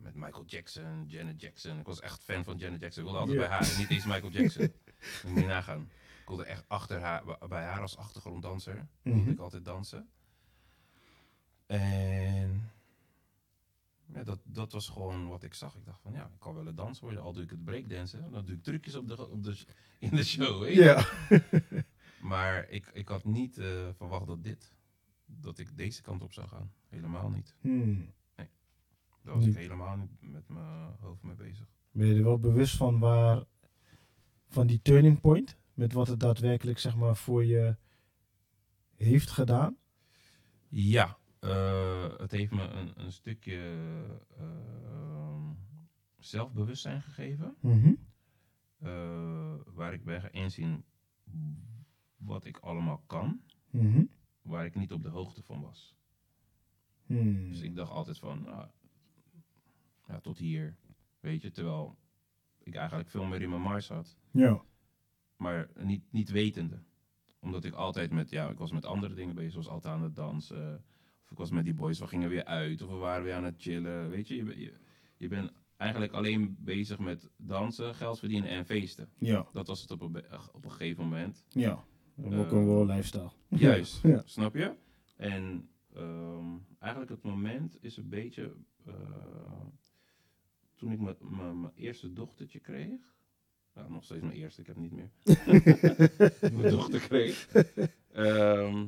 [0.00, 1.78] met Michael Jackson, Janet Jackson.
[1.78, 3.02] Ik was echt fan van Janet Jackson.
[3.04, 4.62] Ik wilde altijd bij haar, niet eens Michael Jackson.
[5.22, 5.90] Moet je niet nagaan.
[6.20, 8.86] Ik wilde echt achter haar, bij haar als achtergronddanser.
[9.02, 9.30] wilde Mhm.
[9.30, 10.08] ik altijd dansen.
[11.66, 12.70] En
[14.12, 15.74] ja, dat, dat was gewoon wat ik zag.
[15.76, 17.22] Ik dacht van ja, ik kan wel een danser worden.
[17.22, 18.30] Al doe ik het breakdansen.
[18.30, 19.64] Dan doe ik trucjes op de, op de,
[19.98, 20.68] in de show.
[20.68, 21.06] Ja.
[22.24, 24.72] Maar ik, ik had niet eh, verwacht dat dit,
[25.26, 26.72] dat ik deze kant op zou gaan.
[26.88, 27.54] Helemaal niet.
[27.60, 28.00] Hm.
[29.24, 31.68] Daar was ik helemaal niet met mijn hoofd mee bezig.
[31.90, 33.44] Ben je er wel bewust van waar,
[34.48, 35.56] van die turning point?
[35.74, 37.76] Met wat het daadwerkelijk zeg maar voor je
[38.96, 39.76] heeft gedaan?
[40.68, 43.76] Ja, eh, het heeft me een, een stukje
[44.38, 45.50] eh,
[46.18, 47.56] zelfbewustzijn gegeven.
[47.60, 47.92] Mhm.
[48.78, 50.84] eh, waar ik ben gaan inzien
[52.16, 53.40] wat ik allemaal kan.
[53.70, 54.04] Mhm.
[54.42, 55.96] Waar ik niet op de hoogte van was.
[57.06, 57.48] Hmm.
[57.48, 58.68] Dus ik dacht altijd van, nou,
[60.08, 60.76] ja, tot hier.
[61.20, 61.96] Weet je, terwijl
[62.58, 64.16] ik eigenlijk veel meer in mijn mars had.
[64.30, 64.62] Ja.
[65.36, 66.82] Maar niet, niet wetende.
[67.40, 69.52] Omdat ik altijd met, ja, ik was met andere dingen bezig.
[69.52, 70.84] zoals altijd aan het dansen.
[71.24, 72.82] Of ik was met die boys, we gingen weer uit.
[72.82, 74.10] Of we waren weer aan het chillen.
[74.10, 74.72] Weet je, je, je,
[75.16, 79.08] je bent eigenlijk alleen bezig met dansen, geld verdienen en feesten.
[79.18, 79.46] Ja.
[79.52, 80.16] Dat was het op een,
[80.52, 81.44] op een gegeven moment.
[81.48, 81.84] Ja.
[82.16, 83.30] Eh, ook een wel lifestyle.
[83.48, 84.22] Juist, Ja.
[84.24, 84.74] snap je?
[85.16, 86.46] En ehm,
[86.78, 88.54] eigenlijk het moment is een beetje
[88.86, 88.94] eh,
[90.84, 93.14] toen ik mijn- eerste dochtertje kreeg.
[93.74, 95.10] Ja, nog steeds mijn eerste, ik heb niet meer.
[96.58, 97.48] mijn dochter kreeg.
[98.12, 98.86] Ehm,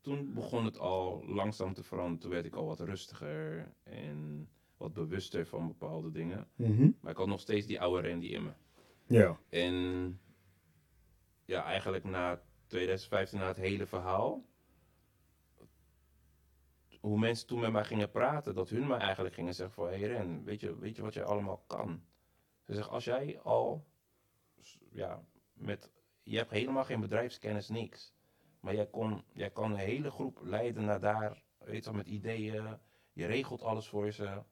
[0.00, 2.20] toen begon het al langzaam te veranderen.
[2.20, 6.48] Toen werd ik al wat rustiger en wat bewuster van bepaalde dingen.
[6.56, 6.90] Mhm.
[7.00, 8.52] Maar ik had nog steeds die oude Randy in me.
[9.06, 9.38] Ja.
[9.48, 10.20] En
[11.44, 14.44] ja, eigenlijk na 2015, na het hele verhaal,
[17.02, 20.00] hoe mensen toen met mij gingen praten, dat hun mij eigenlijk gingen zeggen van, hey
[20.00, 22.04] Ren, weet je, weet je wat jij allemaal kan?
[22.66, 23.84] Ze zeggen, als jij al,
[24.90, 25.90] ja, met,
[26.22, 28.14] je hebt helemaal geen bedrijfskennis, niks.
[28.60, 32.78] Maar jij, kon, jij kan een hele groep leiden naar daar, weet je met ideeën.
[33.12, 34.42] Je regelt alles voor ze.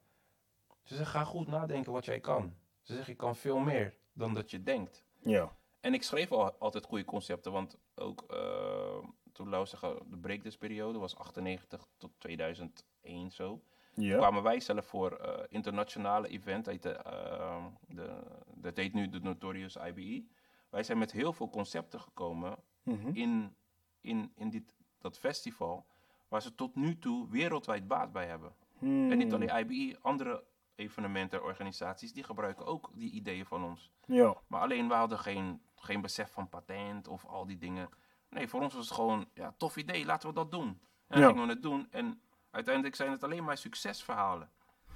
[0.83, 2.55] Ze zeggen, ga goed nadenken wat jij kan.
[2.81, 5.05] Ze zeggen, je kan veel meer dan dat je denkt.
[5.19, 5.57] Ja.
[5.79, 11.15] En ik schreef al altijd goede concepten, want ook eh, toen zeggen, de breakdance-periode was
[11.15, 13.61] 98 tot 2001 zo.
[13.93, 14.17] Ja.
[14.17, 18.19] kwamen wij zelf voor eh, internationale event, heette, eh, de,
[18.55, 20.25] dat heet nu de Notorious IBE.
[20.69, 23.07] Wij zijn met heel veel concepten gekomen Mhm.
[23.13, 23.55] in,
[24.01, 25.85] in, in dit, dat festival,
[26.27, 28.53] waar ze tot nu toe wereldwijd baat bij hebben.
[28.79, 30.43] En niet alleen IBE, andere
[30.75, 33.91] evenementen, organisaties, die gebruiken ook die ideeën van ons.
[34.05, 34.35] Ja.
[34.47, 37.89] Maar alleen we hadden geen, geen besef van patent of al die dingen.
[38.31, 40.67] Nee, voor ons was het gewoon, ja, tof idee, laten we dat doen.
[40.67, 41.27] En dan Ja.
[41.27, 41.87] gingen we het doen.
[41.91, 44.51] En uiteindelijk zijn het alleen maar succesverhalen.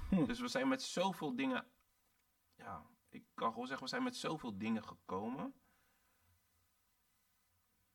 [0.08, 0.24] Hm.
[0.24, 1.66] Dus we zijn met zoveel dingen,
[2.54, 5.54] ja, ik kan gewoon zeggen, we zijn met zoveel dingen gekomen.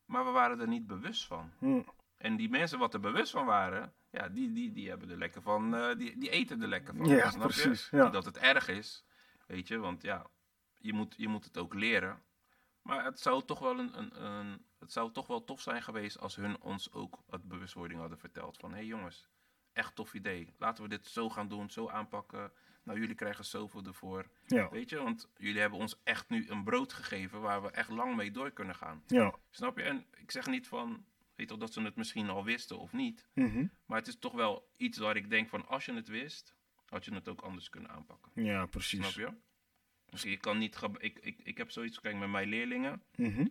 [0.06, 1.52] Maar we waren er niet bewust van.
[1.58, 1.82] Hm.
[2.18, 5.42] En die mensen wat er bewust van waren, ja, die, die, die hebben er lekker
[5.42, 7.06] van, eh, die, die eten er lekker van.
[7.06, 7.62] Ja, snap je?
[7.62, 8.04] precies, ja.
[8.04, 9.06] Niet dat het erg is,
[9.48, 10.26] weet je, want ja,
[10.78, 12.24] je moet, je moet het ook leren.
[12.82, 16.20] Maar het zou toch wel een, een, een het zou toch wel tof zijn geweest
[16.20, 19.30] als hun ons ook het bewustwording hadden verteld van, hé hey jongens,
[19.74, 20.54] echt tof idee.
[20.58, 22.52] Laten we dit zo gaan doen, zo aanpakken.
[22.84, 24.30] Nou, jullie krijgen zoveel ervoor.
[24.46, 24.70] Ja.
[24.70, 28.16] Weet je, want jullie hebben ons echt nu een brood gegeven waar we echt lang
[28.16, 29.04] mee door kunnen gaan.
[29.08, 29.36] Ja.
[29.50, 29.84] Snap je?
[29.84, 33.28] En ik zeg niet van, weet je, dat ze het misschien al wisten of niet.
[33.34, 33.66] Mhm.
[33.86, 37.06] Maar het is toch wel iets waar ik denk van, als je het wist, had
[37.06, 38.32] je het ook anders kunnen aanpakken.
[38.36, 39.16] Ja, Snap precies.
[39.16, 39.34] je?
[40.12, 43.02] Dus je kan niet, ik, ik, ik heb zoiets, kijk, met mijn leerlingen.
[43.16, 43.46] Mhm.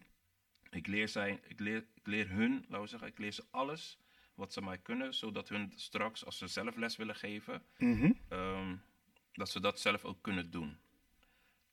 [0.71, 3.99] Ik leer, zij, ik, leer, ik leer hun, laten we zeggen, ik leer ze alles
[4.35, 8.13] wat ze mij kunnen, zodat hun straks, als ze zelf les willen geven, Mhm.
[8.29, 8.77] ehm,
[9.33, 10.79] dat ze dat zelf ook kunnen doen.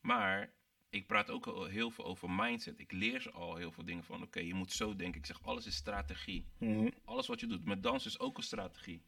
[0.01, 0.53] Maar
[0.89, 2.79] ik praat ook al heel veel over mindset.
[2.79, 5.19] Ik leer ze al heel veel dingen van, oké, je moet zo denken.
[5.19, 6.45] Ik zeg, alles is strategie.
[6.57, 6.89] Mhm.
[7.05, 9.01] Alles wat je doet met dans is ook een strategie.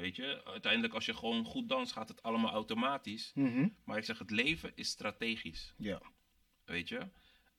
[0.00, 3.32] Weet je, uiteindelijk als je gewoon goed danst, gaat het allemaal automatisch.
[3.34, 3.68] Mhm.
[3.84, 5.74] Maar ik zeg, het leven is strategisch.
[5.76, 6.02] Ja.
[6.64, 7.08] Weet je?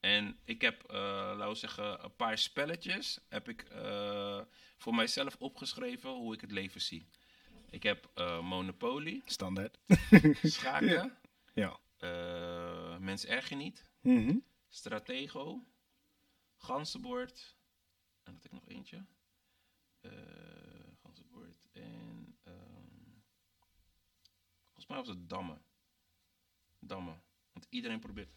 [0.00, 0.96] En ik heb, eh,
[1.36, 4.40] laten we zeggen, een paar spelletjes heb ik eh,
[4.76, 7.06] voor mijzelf opgeschreven hoe ik het leven zie.
[7.70, 9.78] Ik heb eh, Monopoly, Standaard.
[10.42, 11.16] schaken,
[11.54, 11.78] Ja.
[12.98, 14.36] Mens Erger Niet, Mhm.
[14.68, 15.64] Stratego,
[16.56, 17.56] Ganzenbord.
[18.22, 19.04] En had ik nog eentje.
[20.00, 20.10] Eh
[24.86, 25.62] volgens mij was het Dammen.
[26.78, 27.22] Dammen.
[27.52, 28.28] Want iedereen probeert,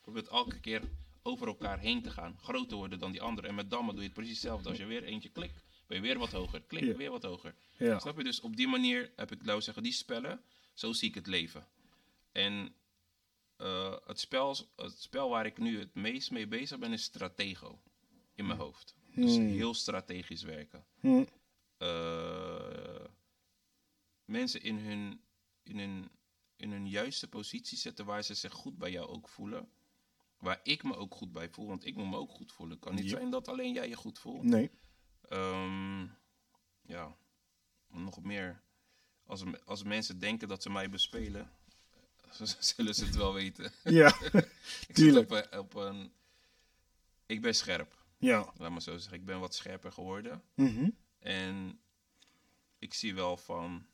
[0.00, 0.82] probeert elke keer
[1.22, 2.38] over elkaar heen te gaan.
[2.42, 3.48] Groter worden dan die andere.
[3.48, 4.68] En met Dammen doe je het precies hetzelfde.
[4.68, 6.62] Als je weer eentje klikt, ben je weer wat hoger.
[6.62, 6.96] Klik, Ja.
[6.96, 7.54] weer wat hoger.
[7.78, 7.98] Ja.
[7.98, 8.24] Snap je?
[8.24, 10.40] Dus op die manier heb ik, laten we zeggen, die spellen.
[10.74, 11.66] Zo zie ik het leven.
[12.32, 12.74] En
[13.56, 17.80] eh, het, spel, het spel waar ik nu het meest mee bezig ben, is Stratego.
[18.34, 18.94] In mijn hoofd.
[19.14, 19.46] Dus Hmm.
[19.46, 20.84] heel strategisch werken.
[21.00, 21.24] Mhm.
[21.78, 23.04] Eh,
[24.24, 25.20] mensen in hun,
[25.68, 26.08] in, hun,
[26.56, 29.68] in hun juiste positie zetten waar ze zich goed bij jou ook voelen.
[30.38, 32.76] Waar ik me ook goed bij voel, want ik moet me ook goed voelen.
[32.76, 33.10] Het kan niet Ja.
[33.16, 34.42] zijn dat alleen jij je goed voelt.
[34.42, 34.70] Nee.
[35.28, 36.06] Ehm,
[36.82, 37.16] ja,
[37.88, 38.62] nog meer.
[39.26, 41.50] Als, als mensen denken dat ze mij bespelen,
[42.58, 43.72] zullen ze het wel weten.
[43.84, 44.20] Ja.
[44.88, 45.28] ik Tuurlijk.
[45.30, 46.12] zit op, een- op een.
[47.26, 48.52] Ik ben scherp, Ja.
[48.56, 49.18] laat maar zo zeggen.
[49.18, 50.42] Ik ben wat scherper geworden.
[50.54, 50.90] Mhm.
[51.18, 51.80] En
[52.78, 53.86] ik zie wel van.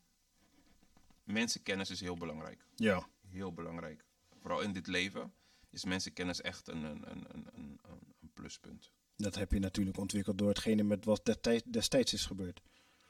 [1.23, 2.65] Mensenkennis is heel belangrijk.
[2.75, 3.07] Ja.
[3.27, 4.05] Heel belangrijk.
[4.39, 5.33] Vooral in dit leven
[5.69, 8.91] is mensenkennis echt een, een, een, een, een, pluspunt.
[9.15, 12.61] Dat heb je natuurlijk ontwikkeld door hetgene met wat destijds, is gebeurd.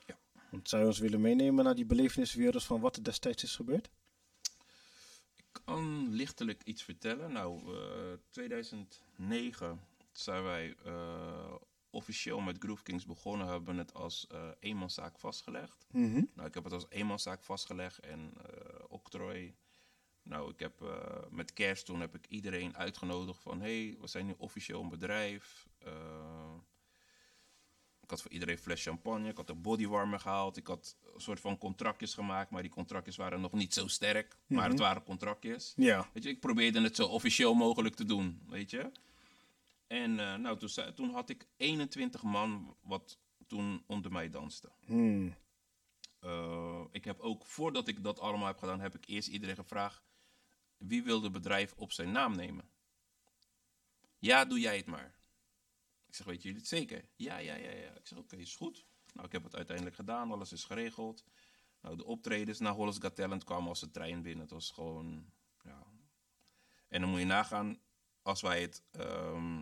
[0.05, 0.19] Ja.
[0.51, 3.89] Want zou je ons willen meenemen naar die beleveniswereld van wat er destijds is gebeurd?
[5.35, 7.31] Ik kan lichtelijk iets vertellen.
[7.31, 9.79] Nou, eh 2009
[10.11, 11.55] zijn wij eh,
[11.93, 13.47] officieel met Groove Kings begonnen.
[13.47, 15.85] Hebben het als eh eenmanszaak vastgelegd.
[15.91, 16.23] Mhm.
[16.33, 19.55] Nou, ik heb het als eenmanszaak vastgelegd en eh octrooi.
[20.23, 20.89] Nou, ik heb eh,
[21.29, 23.61] met kerst toen heb ik iedereen uitgenodigd van...
[23.61, 25.67] hé, hey, we zijn nu officieel een bedrijf.
[28.01, 29.29] Ik had voor iedereen fles champagne.
[29.29, 30.57] Ik had een bodywarmer gehaald.
[30.57, 32.49] Ik had een soort van contractjes gemaakt.
[32.51, 34.37] Maar die contractjes waren nog niet zo sterk.
[34.47, 35.73] Maar het waren contractjes.
[35.75, 36.09] Ja.
[36.13, 38.91] Weet je, ik probeerde het zo officieel mogelijk te doen, weet je.
[39.87, 44.71] En eh, nou, toen, toen had ik 21 man wat toen onder mij danste.
[44.85, 45.35] Hmm.
[46.19, 50.03] Eh, ik heb ook, voordat ik dat allemaal heb gedaan, heb ik eerst iedereen gevraagd...
[50.77, 52.69] wie wil het bedrijf op zijn naam nemen?
[54.19, 55.15] Ja, doe jij het maar.
[56.07, 57.05] Ik zeg, weet jullie het zeker?
[57.15, 57.89] Ja, ja, ja, ja.
[57.95, 58.85] Ik zeg, oké, is goed.
[59.13, 61.23] Nou, ik heb het uiteindelijk gedaan, alles is geregeld.
[61.81, 64.41] Nou, de optredens naar Hollis Got Talent kwamen als een trein binnen.
[64.41, 65.31] Het was gewoon,
[65.63, 65.87] ja...
[66.87, 67.79] En dan moet je nagaan,
[68.23, 69.57] als wij het, ehm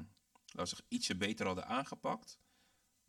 [0.53, 2.39] laten zeggen, ietsje beter hadden aangepakt...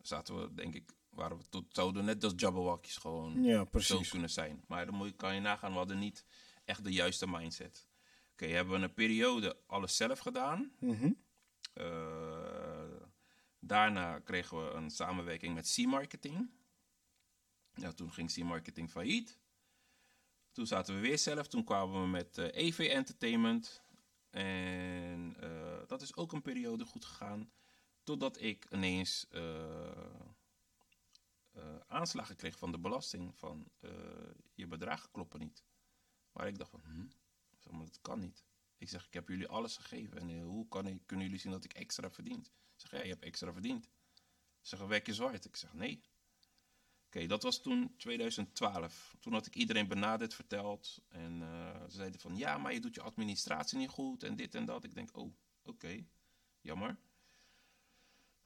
[0.01, 4.09] zaten we, denk ik, waren we tot, zouden net als Jabberwockies gewoon Ja, zo precies.
[4.09, 4.63] kunnen zijn.
[4.67, 6.25] Maar dan moet je, kan je nagaan, we hadden niet
[6.65, 7.87] echt de juiste mindset.
[8.31, 10.71] Oké, hebben we een periode alles zelf gedaan.
[10.79, 11.11] Mhm.
[11.73, 13.01] Eh,
[13.59, 16.49] daarna kregen we een samenwerking met C-Marketing.
[17.73, 19.39] Ja, toen ging C-Marketing failliet.
[20.51, 21.47] Toen zaten we weer zelf.
[21.47, 23.82] Toen kwamen we met eh, EV Entertainment.
[24.33, 27.51] En eh, dat is ook een periode goed gegaan.
[28.03, 29.91] Totdat ik ineens eh,
[31.51, 33.35] eh, aanslagen kreeg van de belasting.
[33.35, 33.71] Van
[34.53, 35.63] je bedragen kloppen niet.
[36.31, 37.07] Maar ik dacht van, hm,
[37.79, 38.43] dat kan niet.
[38.77, 40.17] Ik zeg, ik heb jullie alles gegeven.
[40.17, 42.47] En hoe kan ik, kunnen jullie zien dat ik extra verdient?
[42.47, 43.85] Ik zeg, ja, je hebt extra verdiend.
[44.61, 45.45] Ze zeggen, werk je zwart?
[45.45, 46.01] Ik zeg, nee.
[47.15, 49.15] Oké, dat was toen 2012.
[49.19, 51.01] Toen had ik iedereen benaderd verteld.
[51.09, 54.23] En eh, ze zeiden van, ja, maar je doet je administratie niet goed.
[54.23, 54.83] En dit en dat.
[54.83, 55.33] Ik denk, oh,
[55.63, 56.05] oké.
[56.61, 56.97] Jammer.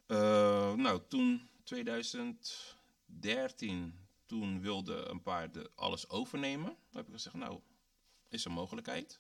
[0.05, 3.93] Eh, nou, toen 2013,
[4.26, 6.70] toen wilde een paar de, alles overnemen.
[6.70, 7.59] Toen heb ik gezegd, nou,
[8.28, 9.20] is een mogelijkheid.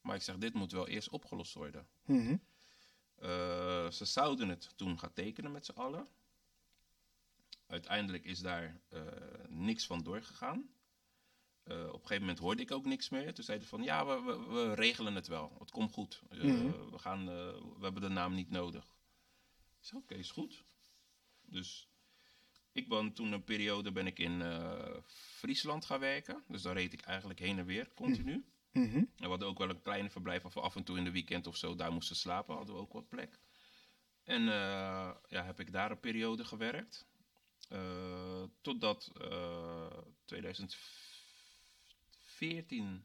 [0.00, 1.86] Maar ik zeg, dit moet wel eerst opgelost worden.
[2.04, 2.36] Mhm.
[3.16, 6.08] Eh, ze zouden het toen gaan tekenen met z'n allen.
[7.66, 9.02] Uiteindelijk is daar eh,
[9.48, 10.68] niks van doorgegaan.
[11.62, 13.34] Eh, op een gegeven moment hoorde ik ook niks meer.
[13.34, 15.56] Toen zeiden ze van ja, we, we, we regelen het wel.
[15.58, 16.22] Het komt goed.
[16.28, 16.90] Eh, Mhm.
[16.90, 18.84] we, gaan, we hebben de naam niet nodig.
[19.78, 20.64] Ik zei oké, is goed.
[21.42, 21.88] Dus
[22.72, 24.42] ik ben toen een periode ben ik in
[25.06, 26.44] Friesland gaan werken.
[26.48, 28.44] Dus daar reed ik eigenlijk heen en weer, continu.
[28.72, 28.96] Mhm.
[28.96, 31.46] En we hadden ook wel een kleine verblijf of af en toe in de weekend
[31.46, 32.56] of zo daar moesten slapen.
[32.56, 33.38] Hadden we ook wat plek.
[34.24, 37.06] En ja, heb ik daar een periode gewerkt.
[37.68, 43.04] Eh, totdat eh 2014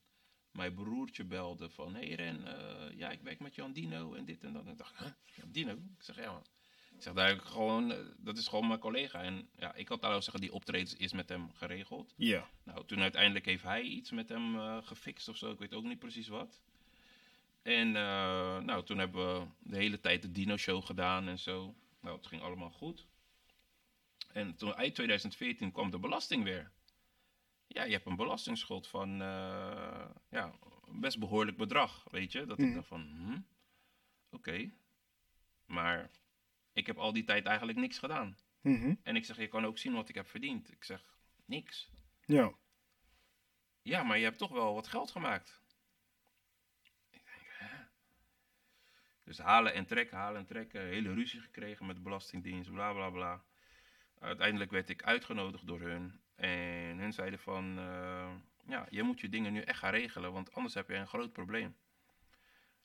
[0.51, 1.95] mijn broertje belde van...
[1.95, 4.66] Hé hey Ren, eh, ja, ik werk met Jan Dino en dit en dat.
[4.66, 5.72] En ik dacht, huh, Jan Dino?
[5.72, 6.45] Ik zeg, ja man.
[6.95, 9.22] Ik zeg, daar gewoon, eh, dat is gewoon mijn collega.
[9.22, 12.14] En ja, ik had al zeggen, die optredens is met hem geregeld.
[12.18, 12.49] Ja.
[12.64, 15.51] Nou, toen uiteindelijk heeft hij iets met hem eh, gefixt of zo.
[15.51, 16.62] Ik weet ook niet precies wat.
[17.62, 21.76] En eh, nou, toen hebben we de hele tijd de Dino-show gedaan en zo.
[22.01, 23.07] Nou, het ging allemaal goed.
[24.34, 26.71] En toen eind 2014 kwam de belasting weer.
[27.67, 30.53] Ja, je hebt een belastingsschuld van eh, ja,
[30.91, 32.45] best behoorlijk bedrag, weet je.
[32.45, 32.73] Dat ik Mhm.
[32.75, 33.39] dacht van, hm,
[34.36, 34.71] oké.
[35.65, 36.09] Maar
[36.73, 38.38] ik heb al die tijd eigenlijk niks gedaan.
[38.61, 38.95] Mhm.
[39.03, 40.71] En ik zeg, je kan ook zien wat ik heb verdiend.
[40.71, 41.15] Ik zeg,
[41.45, 41.89] niks.
[42.25, 42.51] Ja.
[43.82, 45.61] Ja, maar je hebt toch wel wat geld gemaakt.
[47.09, 47.84] Ik denk, hè?
[49.23, 50.82] Dus halen en trekken, halen en trekken.
[50.82, 53.43] Hele ruzie gekregen met de Belastingdienst, bla bla bla.
[54.22, 56.22] Uiteindelijk werd ik uitgenodigd door hun.
[56.36, 58.32] En hun zeiden van, eh,
[58.65, 61.34] ja, je moet je dingen nu echt gaan regelen, want anders heb je een groot
[61.34, 61.76] probleem.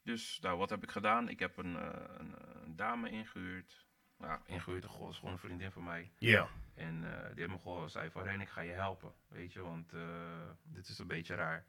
[0.03, 1.29] Dus, nou, wat heb ik gedaan?
[1.29, 3.87] Ik heb een, eh, een, een dame ingehuurd.
[4.19, 6.13] Nou, ingehuurd, is gewoon een vriendin van mij.
[6.19, 6.49] Ja.
[6.75, 9.13] En eh, die heeft me gewoon zei van Ren, ik ga je helpen.
[9.29, 9.93] Weet je, want
[10.63, 11.65] dit is een beetje raar.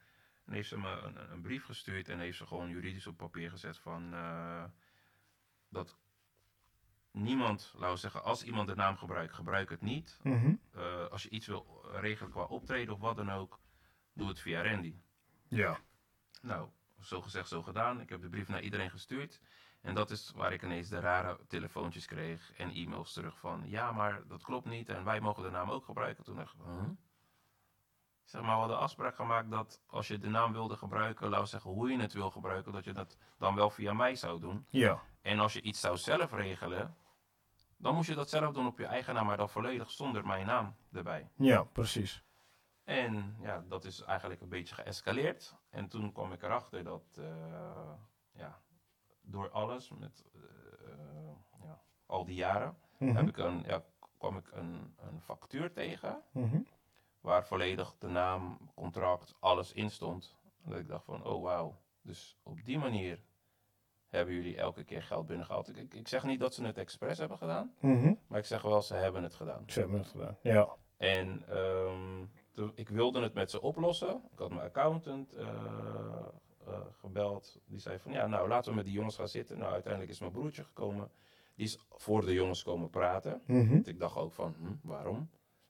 [0.45, 3.49] En heeft ze me een, een brief gestuurd en heeft ze gewoon juridisch op papier
[3.49, 4.13] gezet van
[5.69, 5.96] dat
[7.21, 10.19] niemand, laten we zeggen, als iemand de naam gebruikt, gebruik het niet.
[10.23, 10.53] Mhm.
[10.71, 13.59] Eh, als je iets wil regelen qua optreden of wat dan ook,
[14.13, 14.95] doe het via Randy.
[15.47, 15.77] Ja.
[16.41, 16.69] Nou,
[17.01, 18.01] zo gezegd, zo gedaan.
[18.01, 19.39] Ik heb de brief naar iedereen gestuurd.
[19.81, 23.63] En dat is waar ik ineens de rare telefoontjes kreeg en e-mails terug van...
[23.65, 26.23] Ja, maar dat klopt niet en wij mogen de naam ook gebruiken.
[26.23, 26.89] Toen dacht ik, huh?
[28.23, 31.29] Zeg maar, we hadden afspraak gemaakt dat als je de naam wilde gebruiken...
[31.29, 34.15] Laten we zeggen, hoe je het wil gebruiken, dat je dat dan wel via mij
[34.15, 34.65] zou doen.
[34.69, 35.01] Ja.
[35.21, 36.95] En als je iets zou zelf regelen,
[37.77, 40.45] Dan moest je dat zelf doen op je eigen naam, maar dan volledig zonder mijn
[40.45, 41.29] naam erbij.
[41.35, 42.23] Ja, precies.
[42.83, 45.55] En ja, dat is eigenlijk een beetje geëscaleerd.
[45.69, 47.93] En toen kwam ik erachter dat, eh,
[48.31, 48.61] ja,
[49.21, 53.15] door alles, met eh, ja, al die jaren, Mhm.
[53.15, 53.83] heb ik een, ja,
[54.17, 56.21] kwam ik een, een factuur tegen.
[56.31, 56.59] Mhm.
[57.19, 60.35] Waar volledig de naam, contract, alles in stond.
[60.63, 61.75] En dat ik dacht van, oh wauw.
[62.01, 63.19] Dus op die manier
[64.07, 65.69] hebben jullie elke keer geld binnengehaald.
[65.69, 68.13] Ik, ik, ik zeg niet dat ze het expres hebben gedaan, Mhm.
[68.27, 69.63] maar ik zeg wel, ze hebben het gedaan.
[69.67, 70.37] Ze hebben het gedaan.
[70.41, 70.67] Ja.
[70.97, 74.21] En ehm, toen- ik wilde het met ze oplossen.
[74.31, 75.47] Ik had mijn accountant eh,
[76.67, 77.59] eh, gebeld.
[77.65, 79.57] Die zei van, ja, nou laten we met die jongens gaan zitten.
[79.57, 81.11] Nou, uiteindelijk is mijn broertje gekomen.
[81.55, 83.41] Die is voor de jongens komen praten.
[83.45, 83.81] Mhm.
[83.83, 85.29] Ik dacht ook van, hm, waarom?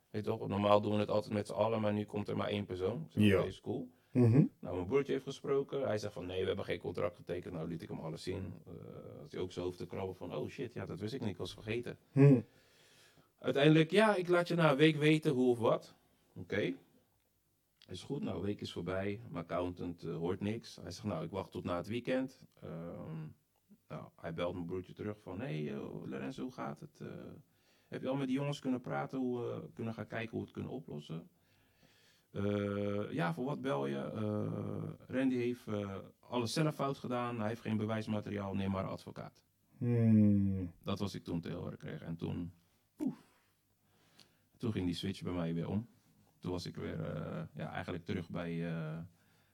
[0.09, 2.47] Weet toch, normaal doen we het altijd met z'n allen, maar nu komt er maar
[2.47, 3.07] één persoon.
[3.13, 3.43] Ik Ja.
[3.43, 3.89] is cool.
[4.19, 4.45] Mhm.
[4.59, 5.81] Nou, mijn broertje heeft gesproken.
[5.81, 7.53] Hij zegt van, nee, we hebben geen contract getekend.
[7.53, 8.53] Nou, liet ik hem alles zien.
[8.67, 11.21] Eh had hij ook zijn hoofd te krabben van, oh shit, ja, dat wist ik
[11.21, 11.97] niet, ik was vergeten.
[12.11, 12.41] Mhm.
[13.39, 15.95] Uiteindelijk, ja, ik laat je na een week weten hoe of wat.
[16.35, 16.73] Oké.
[17.87, 19.19] Is goed, nou, een week is voorbij.
[19.29, 20.75] Mijn accountant eh, hoort niks.
[20.75, 22.41] Hij zegt, nou, ik wacht tot na het weekend.
[22.61, 23.27] Ehm,
[23.87, 27.01] nou, hij belt mijn broertje terug van, hé, hey, eh, Lorenzo, hoe gaat het?
[27.87, 30.45] Heb je al met die jongens kunnen praten, hoe we kunnen gaan kijken hoe we
[30.45, 31.29] het kunnen oplossen?
[32.37, 33.97] Eh, ja, voor wat bel je?
[33.97, 37.39] Eh, Randy heeft eh, alles zelf fout gedaan.
[37.39, 39.43] Hij heeft geen bewijsmateriaal, neem maar een advocaat.
[39.77, 40.65] Mhm.
[40.83, 42.01] Dat was ik toen te horen kreeg.
[42.01, 42.51] En toen,
[42.95, 43.15] poef,
[44.57, 45.87] toen ging die switch bij mij weer om.
[46.39, 46.99] Toen was ik weer
[47.53, 48.97] ja, eigenlijk terug bij eh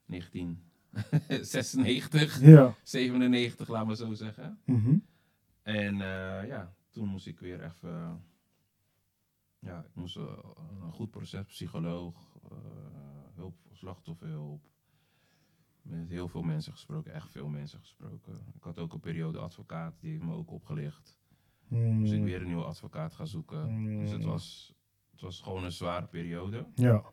[0.06, 2.76] 1996, Ja.
[2.84, 4.60] 97, laat maar zo zeggen.
[4.66, 4.98] Mhm.
[5.62, 5.98] En
[6.48, 8.24] ja, toen moest ik weer even,
[9.64, 10.38] ja, ik moest eh,
[10.82, 12.58] een goed proces, psycholoog, eh,
[13.36, 14.72] hulp, slachtofferhulp.
[15.82, 18.34] Met heel veel mensen gesproken, echt veel mensen gesproken.
[18.56, 21.18] Ik had ook een periode advocaat, die heeft me ook opgelicht.
[21.68, 23.84] Dus ik weer een nieuwe advocaat gaan zoeken.
[24.00, 24.26] Dus het Mm.
[24.28, 24.74] was,
[25.12, 26.68] het was gewoon een zware periode.
[26.76, 27.04] Ja.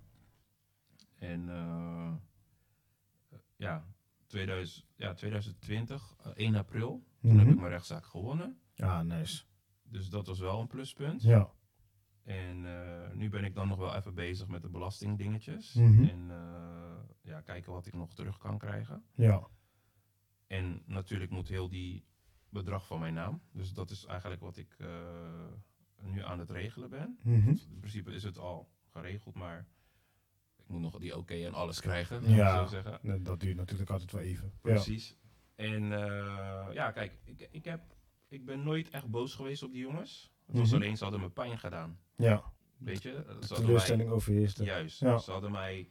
[1.19, 2.13] En eh,
[3.57, 3.85] ja,
[4.27, 7.51] 2000, ja, 2020, eh, 1 april, toen heb Mhm.
[7.51, 8.61] ik mijn rechtszaak gewonnen.
[8.75, 9.45] Ja, nice.
[9.83, 11.23] Dus dat was wel een pluspunt.
[11.23, 11.51] Ja.
[12.31, 15.75] En eh, nu ben ik dan nog wel even bezig met de belastingdingetjes.
[15.75, 16.05] Mhm.
[16.05, 19.05] En eh, ja, kijken wat ik nog terug kan krijgen.
[19.15, 19.47] Ja.
[20.47, 22.05] En natuurlijk moet heel die
[22.49, 23.43] bedrag van mijn naam.
[23.53, 24.89] Dus dat is eigenlijk wat ik eh,
[26.01, 27.19] nu aan het regelen ben.
[27.23, 27.49] Mhm.
[27.49, 29.67] In principe is het al geregeld, maar
[30.57, 32.29] ik moet nog die oké en alles krijgen.
[32.29, 32.57] Ja.
[32.59, 33.23] Zo zeggen.
[33.25, 34.53] Dat- duurt natuurlijk altijd wel even.
[34.61, 35.17] Precies.
[35.55, 35.83] En
[36.73, 37.97] ja, kijk, ik, ik, heb,
[38.29, 40.31] ik ben nooit echt boos geweest op die jongens.
[40.51, 40.77] Het was Mhm.
[40.83, 41.99] alleen, ze hadden me pijn gedaan.
[42.17, 42.53] Ja.
[42.79, 43.25] Weet je?
[43.41, 44.65] Ze De teleurstelling mij, overheerste.
[44.65, 45.19] juist, Ja.
[45.19, 45.89] ze hadden mij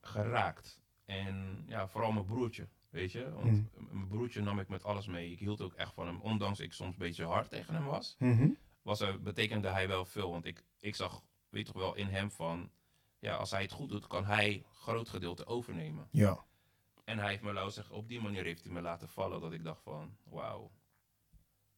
[0.00, 0.80] geraakt.
[1.04, 3.32] En ja, vooral mijn broertje, weet je?
[3.32, 3.62] Want Mhm.
[3.96, 5.30] mijn broertje nam ik met alles mee.
[5.30, 8.16] Ik hield ook echt van hem, ondanks ik soms een beetje hard tegen hem was.
[8.18, 8.48] Mhm.
[8.82, 10.30] was er, betekende hij wel veel.
[10.30, 12.70] Want ik, ik zag, weet toch wel, in hem van...
[13.20, 16.08] Ja, als hij het goed doet, kan hij groot gedeelte overnemen.
[16.10, 16.44] Ja.
[17.04, 19.40] En hij heeft me laten zeggen, op die manier heeft hij me laten vallen.
[19.40, 20.70] Dat ik dacht van, wauw.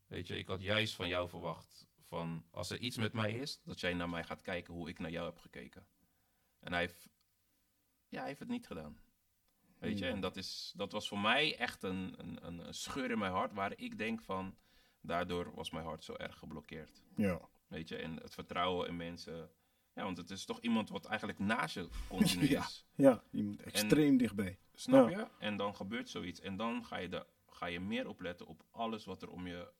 [0.06, 1.88] Weet je, ik had juist van jou verwacht...
[2.10, 4.98] Van, als er iets met mij is, dat jij naar mij gaat kijken hoe ik
[4.98, 5.86] naar jou heb gekeken.
[6.60, 7.08] En hij heeft,
[8.08, 8.98] ja, hij heeft het niet gedaan.
[9.78, 13.18] Weet je, en dat, is, dat was voor mij echt een, een, een scheur in
[13.18, 13.52] mijn hart.
[13.52, 14.56] Waar ik denk van,
[15.00, 17.02] daardoor was mijn hart zo erg geblokkeerd.
[17.16, 17.48] Ja.
[17.66, 19.50] Weet je, en het vertrouwen in mensen.
[19.94, 22.60] Ja, want het is toch iemand wat eigenlijk naast je continu Ja.
[22.60, 22.86] is.
[22.94, 24.58] Ja, moet extreem dichtbij.
[24.74, 25.26] Snap je?
[25.38, 26.40] En dan gebeurt zoiets.
[26.40, 29.72] En dan ga je, de, ga je meer opletten op alles wat er om je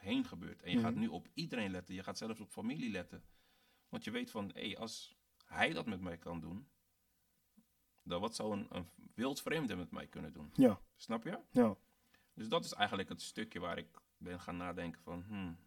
[0.00, 0.62] heen gebeurt.
[0.62, 0.84] En je Mhm.
[0.86, 1.94] gaat nu op iedereen letten.
[1.94, 3.22] Je gaat zelfs op familie letten.
[3.88, 6.68] Want je weet van, hé, als hij dat met mij kan doen,
[8.02, 10.50] dan wat zou een, een wild vreemde met mij kunnen doen?
[10.54, 10.80] Ja.
[10.96, 11.38] Snap je?
[11.50, 11.76] Ja.
[12.34, 15.58] Dus dat is eigenlijk het stukje waar ik ben gaan nadenken van, hmm,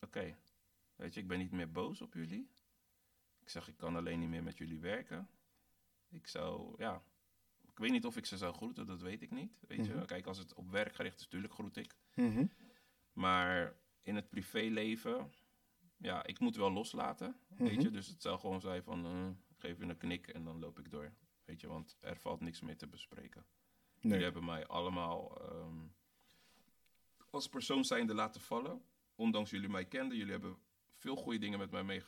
[0.00, 0.36] oké,
[0.96, 2.50] weet je, ik ben niet meer boos op jullie.
[3.40, 5.28] Ik zeg, ik kan alleen niet meer met jullie werken.
[6.08, 7.02] Ik zou, ja,
[7.70, 9.52] ik weet niet of ik ze zou groeten, dat weet ik niet.
[9.68, 10.04] Weet je, Mhm.
[10.04, 11.94] kijk, als het op werk gericht is, natuurlijk groet ik.
[12.14, 12.46] Mhm.
[13.12, 15.32] Maar in het privéleven,
[15.96, 17.80] ja, ik moet wel loslaten, weet Mhm.
[17.80, 17.90] je.
[17.90, 20.90] Dus het zou gewoon zijn van, eh, geef je een knik en dan loop ik
[20.90, 21.12] door.
[21.44, 23.44] Weet je, want er valt niks meer te bespreken.
[24.00, 25.86] Jullie hebben mij allemaal ehm,
[27.30, 28.82] als persoon zijnde laten vallen.
[29.14, 30.16] Ondanks jullie mij kenden.
[30.16, 30.56] Jullie hebben
[30.94, 32.02] veel goede dingen met mij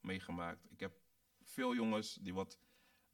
[0.00, 0.66] meegemaakt.
[0.70, 1.00] Ik heb
[1.42, 2.58] veel jongens die wat,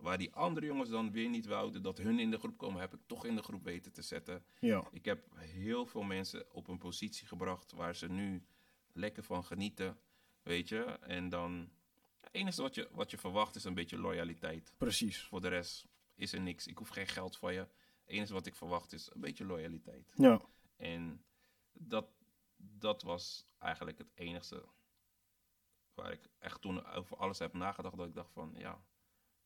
[0.03, 2.95] waar die andere jongens dan weer niet wouden dat hun in de groep komen, heb
[2.95, 4.45] ik toch in de groep weten te zetten.
[4.61, 4.89] Ja.
[4.93, 8.47] Ik heb heel veel mensen op een positie gebracht waar ze nu
[8.93, 9.99] lekker van genieten.
[10.43, 10.85] Weet je?
[10.85, 11.71] En dan.
[12.21, 14.75] Het enige wat je, wat je verwacht is een beetje loyaliteit.
[14.77, 15.23] Precies.
[15.23, 16.67] Voor de rest is er niks.
[16.67, 17.61] Ik hoef geen geld van je.
[17.61, 17.69] Het
[18.05, 20.13] enige wat ik verwacht is een beetje loyaliteit.
[20.17, 20.41] Ja.
[20.77, 21.25] En
[21.73, 22.07] dat,
[22.57, 24.65] dat was eigenlijk het enigste
[25.95, 27.97] waar ik echt toen over alles heb nagedacht.
[27.97, 28.83] Dat ik dacht van, ja,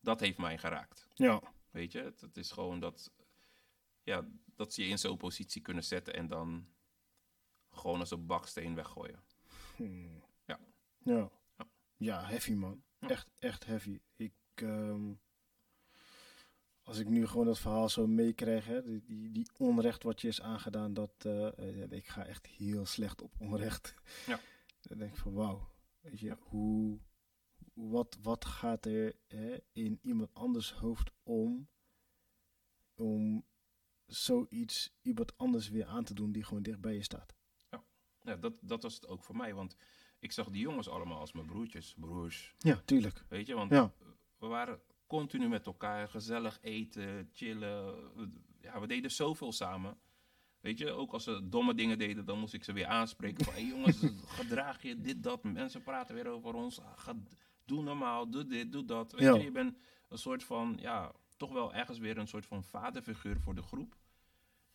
[0.07, 1.09] dat heeft mij geraakt.
[1.15, 1.43] Ja.
[1.71, 3.11] Weet je, het, het is gewoon dat,
[4.03, 6.67] ja, dat ze je in zo'n positie kunnen zetten en dan
[7.71, 9.23] gewoon als een baksteen weggooien.
[9.77, 10.23] Hmm.
[10.45, 10.59] Ja.
[10.99, 11.31] Ja.
[11.59, 11.67] Ja.
[11.97, 12.83] Ja, heavy man.
[12.99, 13.09] Ja.
[13.09, 14.01] Echt, echt heavy.
[14.17, 15.13] Ik, ehm,
[16.83, 20.29] als ik nu gewoon dat verhaal zo meekrijg, hè, die, die, die onrecht wat je
[20.29, 23.95] is aangedaan, dat eh, eh, ik ga echt heel slecht op onrecht.
[24.27, 24.41] Ja.
[24.89, 25.69] Dan denk ik van wauw,
[26.01, 26.99] weet je, hoe,
[27.77, 31.69] wat, wat gaat er hè, in iemand anders hoofd om,
[32.95, 33.45] om
[34.07, 37.35] zoiets iemand anders weer aan te doen die gewoon dicht bij je staat.
[38.21, 39.77] Ja, dat, dat was het ook voor mij, want
[40.19, 42.55] ik zag die jongens allemaal als mijn broertjes, broers.
[42.59, 43.25] Ja, tuurlijk.
[43.29, 43.93] Weet je, want Ja.
[44.39, 47.95] we waren continu met elkaar, gezellig eten, chillen.
[48.17, 49.99] We- Ja, we deden zoveel samen.
[50.61, 53.45] Weet je, ook als ze domme dingen deden, dan moest ik ze weer aanspreken.
[53.45, 53.99] Van, hey jongens,
[54.41, 55.43] gedraag je dit, dat.
[55.45, 56.81] Mensen praten weer over ons.
[57.67, 59.13] Doe normaal, doe dit, doe dat.
[59.13, 59.35] Weet Ja.
[59.35, 63.41] je, je bent een soort van, ja, toch wel ergens weer een soort van vaderfiguur
[63.41, 63.97] voor de groep.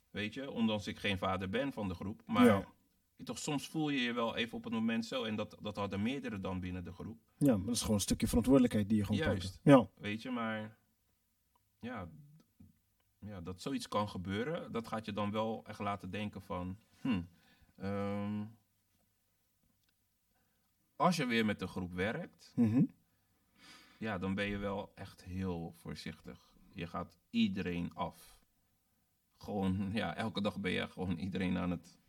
[0.09, 2.21] Weet je, ondanks ik geen vader ben van de groep.
[2.25, 2.65] Maar Ja.
[3.23, 5.23] toch, soms voel je je wel even op het moment zo.
[5.23, 7.19] En dat, dat hadden meerdere dan binnen de groep.
[7.37, 9.41] Ja, maar dat is gewoon een stukje verantwoordelijkheid die je gewoon Juist.
[9.51, 9.59] pakt.
[9.63, 9.87] Ja.
[9.95, 10.77] Weet je, maar
[11.79, 12.09] ja,
[13.19, 17.21] ja, dat zoiets kan gebeuren, dat gaat je dan wel echt laten denken van, hm,
[17.77, 18.45] ehm,
[21.01, 22.83] als je weer met de groep werkt, Mhm.
[23.97, 26.53] ja, dan ben je wel echt heel voorzichtig.
[26.73, 28.39] Je gaat iedereen af.
[29.37, 31.99] Gewoon, ja, elke dag ben je gewoon iedereen aan het,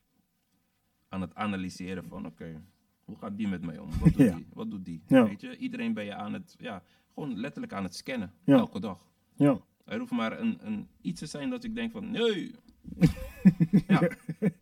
[1.09, 2.65] aan het analyseren van, oké,
[3.05, 3.89] hoe gaat die met mij om?
[3.99, 4.35] Wat doet Ja.
[4.37, 4.47] die?
[4.53, 5.03] Wat doet die?
[5.07, 5.25] Ja.
[5.25, 6.83] Weet je, iedereen ben je aan het, ja,
[7.15, 8.57] gewoon letterlijk aan het scannen, Ja.
[8.57, 9.13] elke dag.
[9.35, 9.61] Ja.
[9.85, 12.55] Er hoeft maar een, een, iets te zijn dat ik denk van, nee.
[13.87, 14.09] Ja,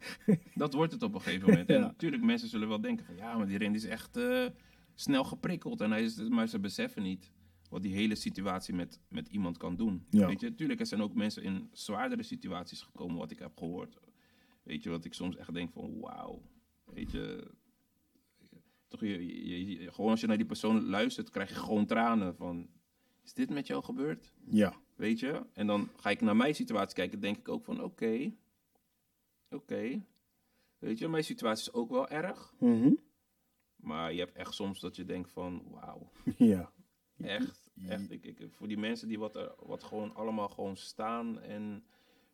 [0.55, 1.69] dat wordt het op een gegeven moment.
[1.71, 4.47] En natuurlijk, mensen zullen wel denken van, ja, maar die Rend is echt eh,
[4.95, 5.81] snel geprikkeld.
[5.81, 7.33] En hij is, maar ze beseffen niet
[7.69, 10.07] wat die hele situatie met, met iemand kan doen.
[10.11, 10.27] Ja.
[10.27, 13.99] Weet je, tuurlijk, er zijn ook mensen in zwaardere situaties gekomen, wat ik heb gehoord.
[14.63, 16.43] Weet je, wat ik soms echt denk van, wauw.
[16.85, 17.51] Weet je,
[18.89, 22.37] toch, je, je- je- gewoon als je naar die persoon luistert, krijg je gewoon tranen
[22.37, 22.69] van,
[23.31, 24.33] is dit met jou gebeurd?
[24.45, 24.75] Ja.
[24.95, 25.43] Weet je?
[25.53, 28.33] En dan ga ik naar mijn situatie kijken, denk ik ook van oké.
[29.51, 30.03] Oké.
[30.79, 32.55] Weet je, mijn situatie is ook wel erg.
[32.59, 32.93] Mhm.
[33.77, 36.11] Maar je hebt echt soms dat je denkt van wauw.
[36.37, 36.73] Ja.
[37.17, 37.71] Echt.
[37.89, 38.11] Echt.
[38.11, 41.85] Ik, ik, voor die mensen die wat, er, wat gewoon allemaal gewoon staan en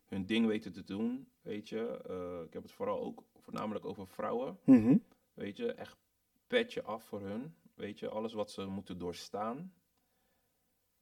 [0.05, 1.27] hun ding weten te doen.
[1.41, 2.01] Weet je.
[2.07, 4.59] eh, ik heb het vooral ook voornamelijk over vrouwen.
[4.65, 4.97] Mhm.
[5.33, 5.97] Weet je, echt
[6.47, 7.55] petje af voor hun.
[7.73, 9.73] Weet je, alles wat ze moeten doorstaan.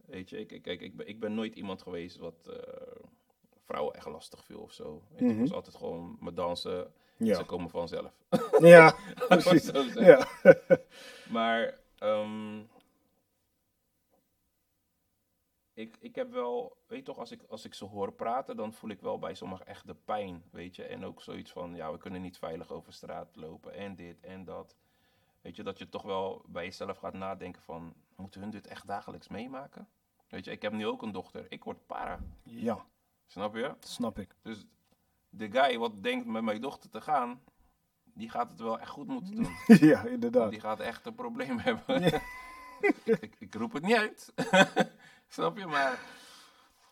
[0.08, 3.02] Weet je, ik, ik, kijk, ik, ben, ik ben nooit iemand geweest wat eh,
[3.66, 5.04] vrouwen echt lastig viel of zo.
[5.18, 5.34] Je, Mhm.
[5.34, 6.94] Ik was altijd gewoon met dansen.
[7.36, 8.12] Ze komen vanzelf.
[8.60, 8.96] Ja.
[9.28, 9.72] Precies.
[9.94, 10.28] Ja.
[11.30, 12.60] Maar ehm,
[15.74, 18.74] ik, ik heb wel, weet je toch, als ik, als ik ze hoor praten, dan
[18.74, 20.84] voel ik wel bij sommigen echt de pijn, weet je.
[20.84, 24.46] En ook zoiets van, ja, we kunnen niet veilig over straat lopen en dit en
[24.46, 24.76] dat.
[25.42, 28.88] Weet je, dat je toch wel bij jezelf gaat nadenken van, moeten hun dit echt
[28.88, 29.88] dagelijks meemaken?
[30.30, 32.86] Weet je, ik heb nu ook een dochter, ik word para, Ja.
[33.26, 33.76] snap je?
[33.80, 34.36] Snap ik.
[34.42, 34.66] Dus
[35.30, 37.42] de guy wat denkt met mijn dochter te gaan,
[38.04, 39.48] die gaat het wel echt goed moeten doen.
[39.90, 40.50] ja, inderdaad.
[40.50, 42.02] die gaat echt een probleem hebben.
[42.02, 42.22] Ja.
[43.04, 44.34] ik, ik roep het niet uit.
[45.28, 45.66] Snap je?
[45.66, 46.00] Maar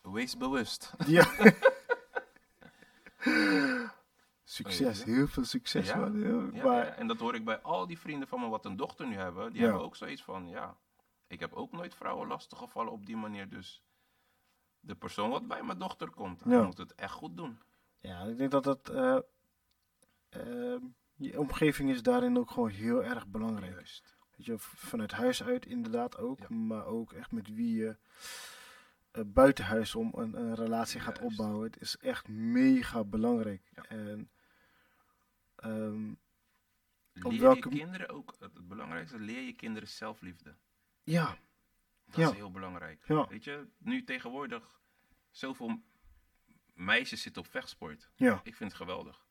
[0.01, 0.93] wees bewust.
[1.07, 1.25] Ja.
[4.43, 5.03] succes.
[5.03, 5.87] Heel veel succes.
[5.87, 5.97] Ja.
[5.97, 6.51] man.
[6.53, 9.07] Ja, maar, en dat hoor ik bij al die vrienden van me wat een dochter
[9.07, 9.53] nu hebben.
[9.53, 10.77] Die hebben ook zoiets van, ja,
[11.27, 13.49] ik heb ook nooit vrouwen lastig gevallen op die manier.
[13.49, 13.83] Dus
[14.79, 16.63] de persoon wat bij mijn dochter komt, hij Ja.
[16.63, 17.59] moet het echt goed doen.
[17.99, 18.89] Ja, ik denk dat dat...
[18.89, 19.17] eh,
[20.29, 20.79] ehm,
[21.15, 23.73] je omgeving is daarin ook gewoon heel erg belangrijk.
[23.73, 24.17] Juist.
[24.35, 26.39] Weet je, vanuit huis uit inderdaad ook.
[26.39, 26.55] Ja.
[26.55, 27.97] Maar ook echt met wie je
[29.11, 31.63] eh, buiten huis om een, een relatie gaat opbouwen.
[31.71, 33.69] Het is echt mega belangrijk.
[33.75, 33.83] Ja.
[33.83, 34.31] En
[35.55, 36.13] ehm,
[37.13, 40.55] Leer welke- je kinderen ook, het belangrijkste, leer je kinderen zelfliefde.
[41.03, 41.37] Ja,
[42.05, 42.29] Dat Ja.
[42.29, 43.03] is heel belangrijk.
[43.07, 43.27] Ja.
[43.27, 44.81] Weet je, nu tegenwoordig
[45.31, 45.81] zoveel
[46.73, 48.09] meisjes zitten op vechtsport.
[48.15, 49.25] ja, Ik vind het geweldig.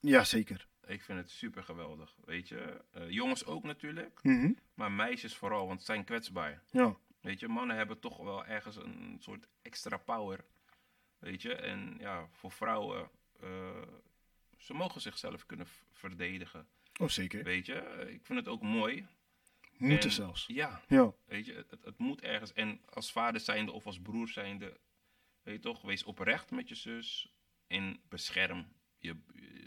[0.00, 0.68] ja, zeker.
[0.86, 2.16] Ik vind het super geweldig.
[2.24, 4.52] Weet je, Eh, jongens ook natuurlijk, Mhm.
[4.74, 6.62] maar meisjes vooral, want ze zijn kwetsbaar.
[6.70, 10.44] Ja, Weet je, mannen hebben toch wel ergens een soort extra power.
[11.18, 13.10] Weet je, en ja, voor vrouwen,
[13.40, 13.82] eh,
[14.58, 16.66] ze mogen zichzelf kunnen verdedigen.
[17.00, 17.44] oh zeker.
[17.44, 19.06] Weet je, ik vind het ook mooi.
[19.78, 20.46] Moeten En- zelfs.
[20.46, 22.52] Ja, Ja, Weet je, het, het, moet ergens.
[22.52, 24.80] En als vader zijnde of als broer zijnde,
[25.42, 27.32] weet je toch, wees oprecht met je zus
[27.66, 29.16] en bescherm je,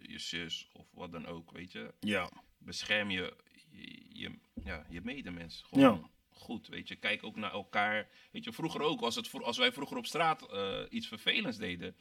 [0.01, 1.93] je zus of wat dan ook, weet je.
[1.99, 2.29] Ja.
[2.57, 3.35] Bescherm je,
[3.69, 5.61] je, je- ja, je medemens.
[5.61, 6.09] Gewoon Ja.
[6.39, 6.95] Goed, weet je.
[6.95, 8.07] Kijk ook naar elkaar.
[8.31, 11.95] Weet je, vroeger ook, als, het, als wij vroeger op straat eh, iets vervelends deden.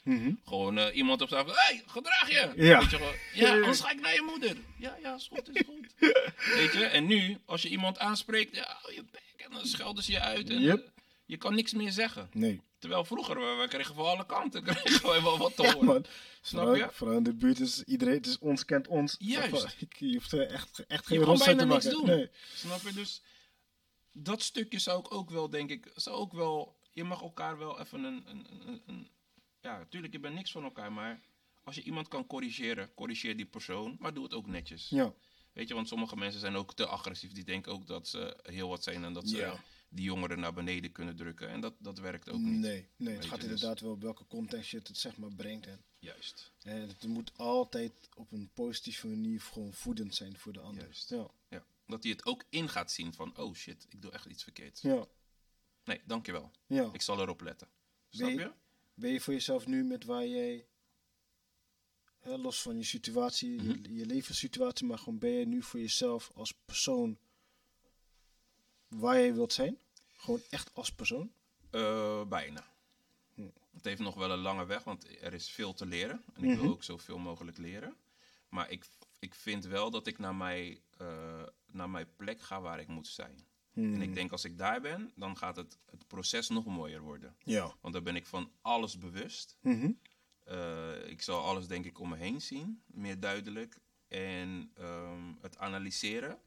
[0.44, 2.52] Gewoon eh, iemand op straat, hé, hey, gedraag je.
[2.64, 2.78] Ja.
[2.80, 4.56] Weet je, gewoon, ja, anders ga ik naar je moeder.
[4.78, 5.94] Ja, ja, is goed, is goed.
[6.54, 9.24] weet je, en nu, als je iemand aanspreekt, ja, hou je bek.
[9.36, 10.50] En dan schelden ze je uit.
[10.50, 10.76] En, Yep.
[10.84, 10.90] eh,
[11.26, 12.28] je kan niks meer zeggen.
[12.32, 12.60] Nee.
[12.78, 15.86] Terwijl vroeger, we, we kregen van alle kanten kregen wij wel wat te Ja, horen.
[15.86, 16.04] man.
[16.40, 16.88] Snap Vooral- je?
[16.92, 19.16] Vooral in de buurt is iedereen, is ons kent ons.
[19.18, 19.52] Juist.
[19.52, 21.90] Of, Je hoeft echt, echt geen bijna te niks maken.
[21.90, 22.04] doen.
[22.06, 22.28] Nee.
[22.54, 22.92] Snap je?
[22.92, 23.22] Dus
[24.18, 27.80] dat stukje zou ik ook wel, denk ik, zou ook wel, je mag elkaar wel
[27.80, 29.08] even een, een, een, een
[29.60, 31.20] ja, natuurlijk, je bent niks van elkaar, maar
[31.64, 34.88] als je iemand kan corrigeren, corrigeer die persoon, maar doe het ook netjes.
[34.88, 35.14] Ja.
[35.52, 38.68] Weet je, want sommige mensen zijn ook te agressief, die denken ook dat ze heel
[38.68, 39.60] wat zijn en dat ze Ja.
[39.88, 41.48] die jongeren naar beneden kunnen drukken.
[41.48, 42.58] En dat, dat werkt ook niet.
[42.58, 45.32] Nee, nee, het gaat je, dus- inderdaad wel op welke context je het zeg maar
[45.32, 45.66] brengt.
[45.66, 46.52] En, Juist.
[46.62, 50.82] en het moet altijd op een positieve manier gewoon voedend zijn voor de ander.
[50.82, 51.10] Juist.
[51.10, 51.26] Ja.
[51.48, 51.64] Ja.
[51.86, 54.80] Dat hij het ook in gaat zien van, oh shit, ik doe echt iets verkeerds.
[54.80, 55.06] Ja.
[55.84, 56.50] Nee, dankjewel.
[56.66, 56.90] ja.
[56.92, 57.68] Ik zal erop letten.
[58.08, 58.42] Snap Ben je?
[58.44, 58.52] je-
[58.94, 60.66] Ben je voor jezelf nu met waar jij,
[62.18, 63.92] hè, los van je situatie, je, Mhm.
[63.94, 67.18] je levenssituatie, maar gewoon ben je nu voor jezelf als persoon
[68.88, 69.78] waar jij wilt zijn?
[70.16, 71.32] Gewoon echt als persoon?
[71.70, 72.74] Eh, bijna.
[73.34, 73.48] Hm.
[73.72, 76.24] Het heeft nog wel een lange weg, want er is veel te leren.
[76.34, 76.60] En ik Mhm.
[76.60, 77.96] wil ook zoveel mogelijk leren.
[78.48, 78.84] Maar ik,
[79.18, 81.42] ik vind wel dat ik naar mijn, eh,
[81.76, 83.46] naar mijn plek ga waar ik moet zijn.
[83.72, 83.94] Hmm.
[83.94, 87.36] En ik denk als ik daar ben, dan gaat het, het proces nog mooier worden.
[87.44, 87.74] Ja.
[87.80, 89.56] Want dan ben ik van alles bewust.
[89.60, 89.90] Mhm.
[90.44, 93.78] Eh, ik zal alles denk ik om me heen zien, meer duidelijk.
[94.08, 96.38] En ehm, het analyseren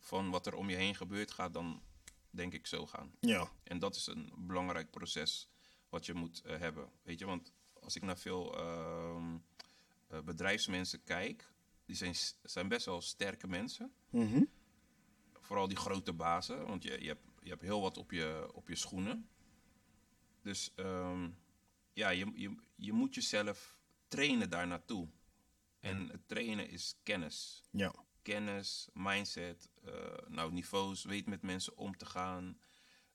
[0.00, 1.82] van wat er om je heen gebeurt, gaat dan
[2.30, 3.14] denk ik zo gaan.
[3.20, 3.50] Ja.
[3.62, 5.48] En dat is een belangrijk proces
[5.88, 6.88] wat je moet eh, hebben.
[7.02, 9.36] Weet je, want als ik naar veel ehm,
[10.08, 11.52] eh, bedrijfsmensen kijk,
[11.84, 13.92] die zijn, zijn best wel sterke mensen.
[14.10, 14.42] Mhm.
[15.40, 18.68] Vooral die grote bazen, want je, je, hebt, je hebt heel wat op je, op
[18.68, 19.28] je schoenen.
[20.42, 21.30] Dus ehm,
[21.92, 23.78] ja, je, je, je moet jezelf
[24.08, 25.08] trainen daar naartoe.
[25.80, 27.94] En het trainen is kennis Ja.
[28.22, 29.92] kennis, mindset, eh,
[30.28, 32.58] nou, niveaus, weet met mensen om te gaan.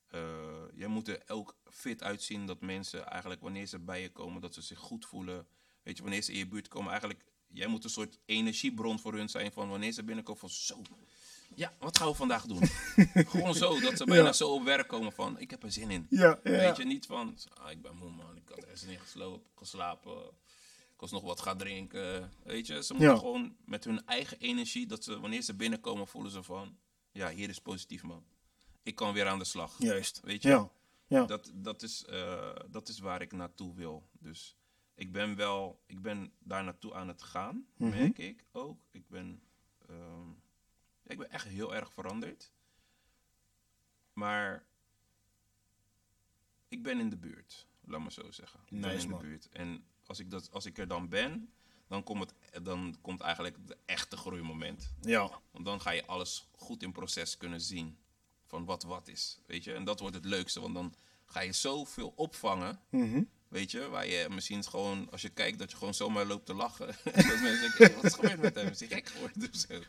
[0.06, 4.40] Eh jij moet er ook fit uitzien dat mensen eigenlijk wanneer ze bij je komen,
[4.40, 5.46] dat ze zich goed voelen.
[5.82, 9.14] Weet je, wanneer ze in je buurt komen, eigenlijk, jij moet een soort energiebron voor
[9.14, 10.82] hun zijn van wanneer ze binnenkomen van zo.
[11.54, 12.62] Ja, wat gaan we vandaag doen?
[13.30, 14.32] Gewoon zo, dat ze bijna Ja.
[14.32, 16.06] zo op werk komen van, ik heb er zin in.
[16.10, 16.50] Ja, ja.
[16.50, 20.16] Weet je, niet van, ah, ik ben moe man, ik had ergens niet geslopen, geslapen,
[20.94, 22.32] ik was nog wat gaan drinken.
[22.44, 26.30] Weet je, ze moeten gewoon met hun eigen energie, dat ze wanneer ze binnenkomen, voelen
[26.32, 26.76] ze van,
[27.12, 28.24] ja, hier is positief man.
[28.82, 29.74] Ik kan weer aan de slag.
[29.78, 30.20] Juist.
[30.24, 30.70] Weet je, Ja.
[31.06, 31.24] Ja.
[31.24, 34.08] Dat, dat, is, eh, dat is waar ik naartoe wil.
[34.12, 34.56] Dus
[35.00, 37.90] ik ben wel, ik ben daar naartoe aan het gaan, Mhm.
[37.90, 38.80] merk ik ook.
[38.90, 39.42] Ik ben,
[39.88, 40.28] ehm,
[41.06, 42.52] ik ben echt heel erg veranderd.
[44.12, 44.64] Maar
[46.68, 48.60] ik ben in de buurt, laat maar zo zeggen.
[48.68, 49.48] Ik ben in de buurt.
[49.48, 51.52] En als ik, dat, als ik er dan ben,
[51.86, 54.92] dan komt, het, dan komt eigenlijk de echte groeimoment.
[55.00, 55.40] Ja.
[55.50, 57.98] Want dan ga je alles goed in proces kunnen zien.
[58.46, 59.40] Van wat wat is.
[59.46, 59.74] Weet je?
[59.74, 60.60] En dat wordt het leukste.
[60.60, 60.94] Want dan
[61.24, 62.80] ga je zoveel opvangen.
[62.90, 63.22] Mhm.
[63.50, 63.88] Weet je?
[63.88, 66.88] Waar je misschien gewoon, als je kijkt, dat je gewoon zomaar loopt te lachen.
[66.88, 68.68] En dat mensen denken, "Hey, wat is gebeurd met hem?
[68.68, 69.50] Is hij gek geworden?
[69.52, 69.80] of zo?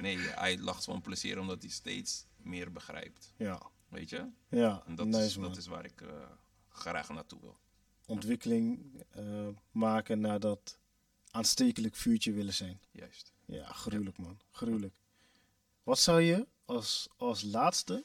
[0.00, 3.32] Nee, hij lacht van plezier omdat hij steeds meer begrijpt.
[3.36, 3.62] Ja.
[3.88, 4.28] Weet je?
[4.48, 4.82] Ja.
[4.86, 5.48] En dat, nice, is, man.
[5.48, 6.08] dat is waar ik eh,
[6.68, 7.58] graag naartoe wil.
[8.06, 10.78] Ontwikkeling eh, maken naar dat
[11.30, 12.80] aanstekelijk vuurtje willen zijn.
[12.90, 13.32] Juist.
[13.44, 14.40] Ja, gruwelijk man.
[14.50, 14.94] Gruwelijk.
[15.82, 18.04] Wat zou je als, als laatste,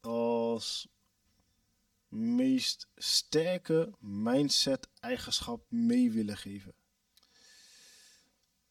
[0.00, 0.88] als
[2.14, 6.74] meest sterke mindset-eigenschap mee willen geven?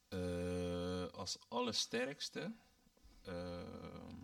[0.07, 2.53] Eh, als allersterkste.
[3.23, 4.15] ehm,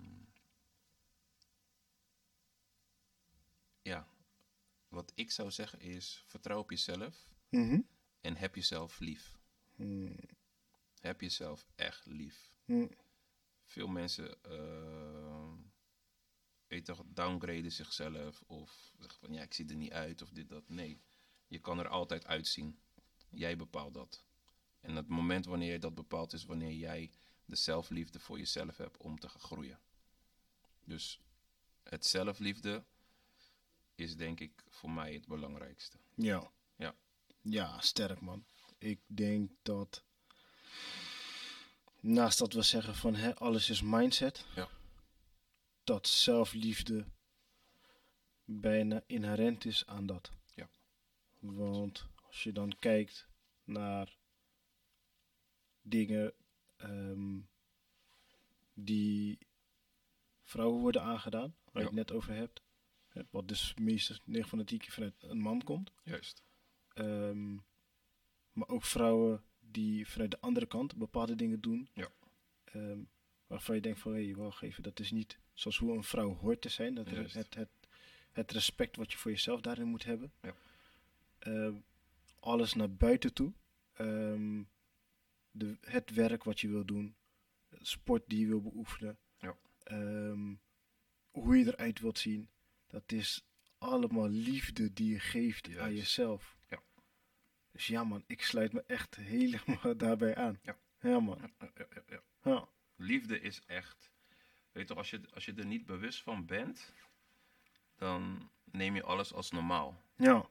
[3.82, 4.08] ja,
[4.88, 7.82] wat ik zou zeggen is: vertrouw op jezelf Mhm.
[8.22, 9.38] en heb jezelf lief.
[9.76, 10.16] Hmm.
[11.00, 12.52] Heb jezelf echt lief.
[12.66, 12.90] Hmm.
[13.66, 15.39] Veel mensen ehm,
[16.70, 20.50] weet toch, downgraden zichzelf of zeggen van ja, ik zie er niet uit of dit,
[20.50, 20.70] dat.
[20.70, 21.02] Nee,
[21.48, 22.80] je kan er altijd uitzien.
[23.30, 24.24] Jij bepaalt dat.
[24.82, 27.12] En het moment wanneer je dat bepaalt is wanneer jij
[27.46, 29.80] de zelfliefde voor jezelf hebt om te gaan groeien.
[30.84, 31.20] Dus
[31.84, 32.84] het zelfliefde
[33.96, 35.98] is denk ik voor mij het belangrijkste.
[36.16, 36.52] Ja.
[36.76, 36.96] Ja.
[37.42, 38.46] Ja, sterk man.
[38.78, 40.04] Ik denk dat
[42.00, 44.70] naast dat we zeggen van hè, alles is mindset, Ja.
[45.90, 47.06] Dat zelfliefde
[48.46, 50.32] bijna inherent is aan dat.
[50.56, 50.70] Ja.
[51.40, 53.28] Want als je dan kijkt
[53.64, 54.18] naar
[55.82, 56.34] dingen
[56.78, 57.40] ehm,
[58.74, 59.38] die
[60.44, 61.96] vrouwen worden aangedaan, waar je Ja.
[61.96, 62.62] het net over hebt.
[63.30, 65.92] Wat dus meestal 9 van de 10 keer vanuit een man komt.
[66.04, 66.44] Juist.
[66.94, 67.54] Ehm,
[68.52, 71.90] maar ook vrouwen die vanuit de andere kant bepaalde dingen doen.
[71.94, 72.12] Ja.
[72.64, 73.04] Ehm,
[73.48, 76.36] waarvan je denkt van, hé, hey, wacht even, dat is niet zoals hoe een vrouw
[76.36, 76.94] hoort te zijn.
[76.94, 77.70] Dat het, het,
[78.32, 80.32] het respect wat je voor jezelf daarin moet hebben.
[80.42, 80.56] Ja.
[81.40, 81.76] Ehm,
[82.40, 83.54] alles naar buiten toe.
[83.94, 84.64] Ehm,
[85.52, 87.16] de, het werk wat je wil doen.
[87.82, 89.18] Sport die je wil beoefenen.
[89.38, 89.58] Ja.
[89.84, 90.54] Ehm,
[91.32, 92.50] hoe je eruit wilt zien.
[92.88, 93.44] Dat is
[93.78, 96.58] allemaal liefde die je geeft aan jezelf.
[96.70, 96.82] Ja.
[97.72, 100.60] Dus ja man, ik sluit me echt helemaal daarbij aan.
[100.62, 100.78] Ja.
[101.02, 101.52] Ja man.
[102.08, 102.22] Ja.
[102.44, 102.70] Ja.
[102.96, 104.12] Liefde is echt.
[104.72, 106.94] Weet je toch, als je, als je er niet bewust van bent,
[107.96, 110.02] dan neem je alles als normaal.
[110.16, 110.46] Ja.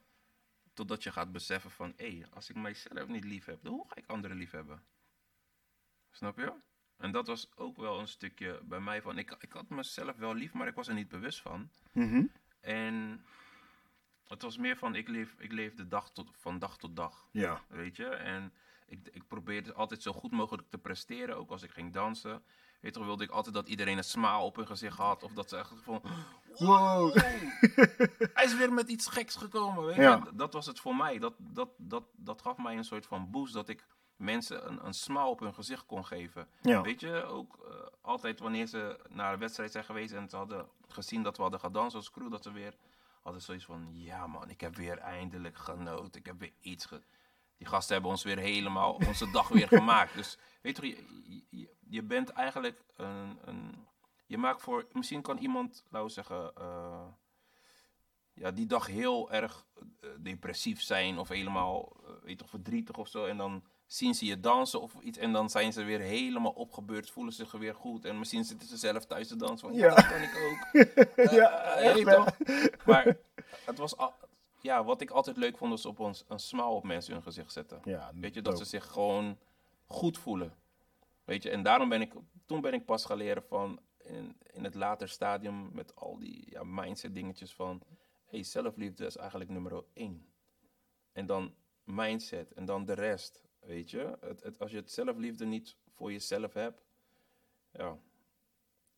[0.72, 3.96] Totdat je gaat beseffen van, hé, als ik mijzelf niet lief heb, dan hoe ga
[3.96, 4.82] ik anderen lief hebben?
[6.10, 6.52] Snap je?
[6.96, 10.34] En dat was ook wel een stukje bij mij van, ik, ik had mezelf wel
[10.34, 11.70] lief, maar ik was er niet bewust van.
[11.92, 12.24] Mhm.
[12.60, 13.24] En
[14.28, 17.28] het was meer van, ik leef, ik leef de dag tot, van dag tot dag.
[17.32, 17.64] Ja.
[17.68, 18.06] Weet je?
[18.06, 18.52] En
[18.86, 22.42] ik, ik probeerde altijd zo goed mogelijk te presteren, ook als ik ging dansen.
[22.80, 25.22] Weet toch, wilde ik altijd dat iedereen een smile op hun gezicht had.
[25.22, 26.02] Of dat ze echt van,
[26.58, 27.14] Wow.
[28.34, 29.84] hij is weer met iets geks gekomen.
[29.84, 30.02] Weet je?
[30.02, 30.28] Ja.
[30.32, 31.18] Dat was het voor mij.
[31.18, 34.94] Dat, dat, dat, dat gaf mij een soort van boost dat ik mensen een, een
[34.94, 36.48] smile op hun gezicht kon geven.
[36.62, 36.82] Ja.
[36.82, 40.68] Weet je, ook eh, altijd wanneer ze naar een wedstrijd zijn geweest en ze hadden
[40.88, 42.74] gezien dat we hadden gedanst als crew, dat ze weer
[43.22, 46.20] hadden zoiets van, ja man, ik heb weer eindelijk genoten.
[46.20, 47.02] Ik heb weer iets ge...
[47.56, 50.14] Die gasten hebben ons weer helemaal, onze dag weer gemaakt.
[50.14, 50.86] Dus weet je,
[51.24, 53.86] je, je, je bent eigenlijk een, een...
[54.26, 54.86] Je maakt voor...
[54.92, 56.52] Misschien kan iemand, laten we zeggen...
[56.56, 57.06] eh,
[58.34, 59.66] ja, die dag heel erg
[60.00, 63.24] eh, depressief zijn of helemaal eh, weet je toch, verdrietig of zo.
[63.24, 67.10] En dan zien ze je dansen of iets en dan zijn ze weer helemaal opgebeurd,
[67.10, 68.04] voelen zich weer goed.
[68.04, 71.30] En misschien zitten ze zelf thuis te dansen van, ja, dat kan ik ook.
[71.30, 72.36] Ja, echt toch?
[72.86, 73.16] Maar
[73.64, 74.14] het was, al-
[74.60, 77.52] ja, wat ik altijd leuk vond, was op ons een smile op mensen hun gezicht
[77.52, 77.80] zetten.
[77.84, 78.64] Ja, Weet je, dat dope.
[78.64, 79.38] ze zich gewoon
[79.86, 80.52] goed voelen.
[81.28, 82.12] Weet je, en daarom ben ik,
[82.46, 86.50] toen ben ik pas gaan leren van, in, in het later stadium, met al die
[86.50, 87.82] ja, mindset dingetjes van,
[88.24, 90.26] hey, zelfliefde is eigenlijk nummer één.
[91.12, 91.54] En dan
[91.84, 94.16] mindset en dan de rest, weet je.
[94.20, 96.84] Het, het, als je het zelfliefde niet voor jezelf hebt,
[97.72, 97.98] ja,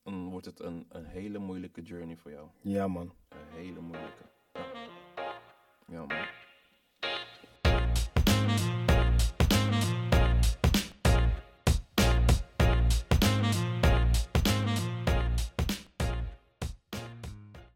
[0.02, 2.48] dan wordt het een, een hele moeilijke journey voor jou.
[2.60, 3.14] Ja man.
[3.28, 4.22] Een hele moeilijke.
[4.52, 4.72] Ja,
[5.86, 6.39] ja man.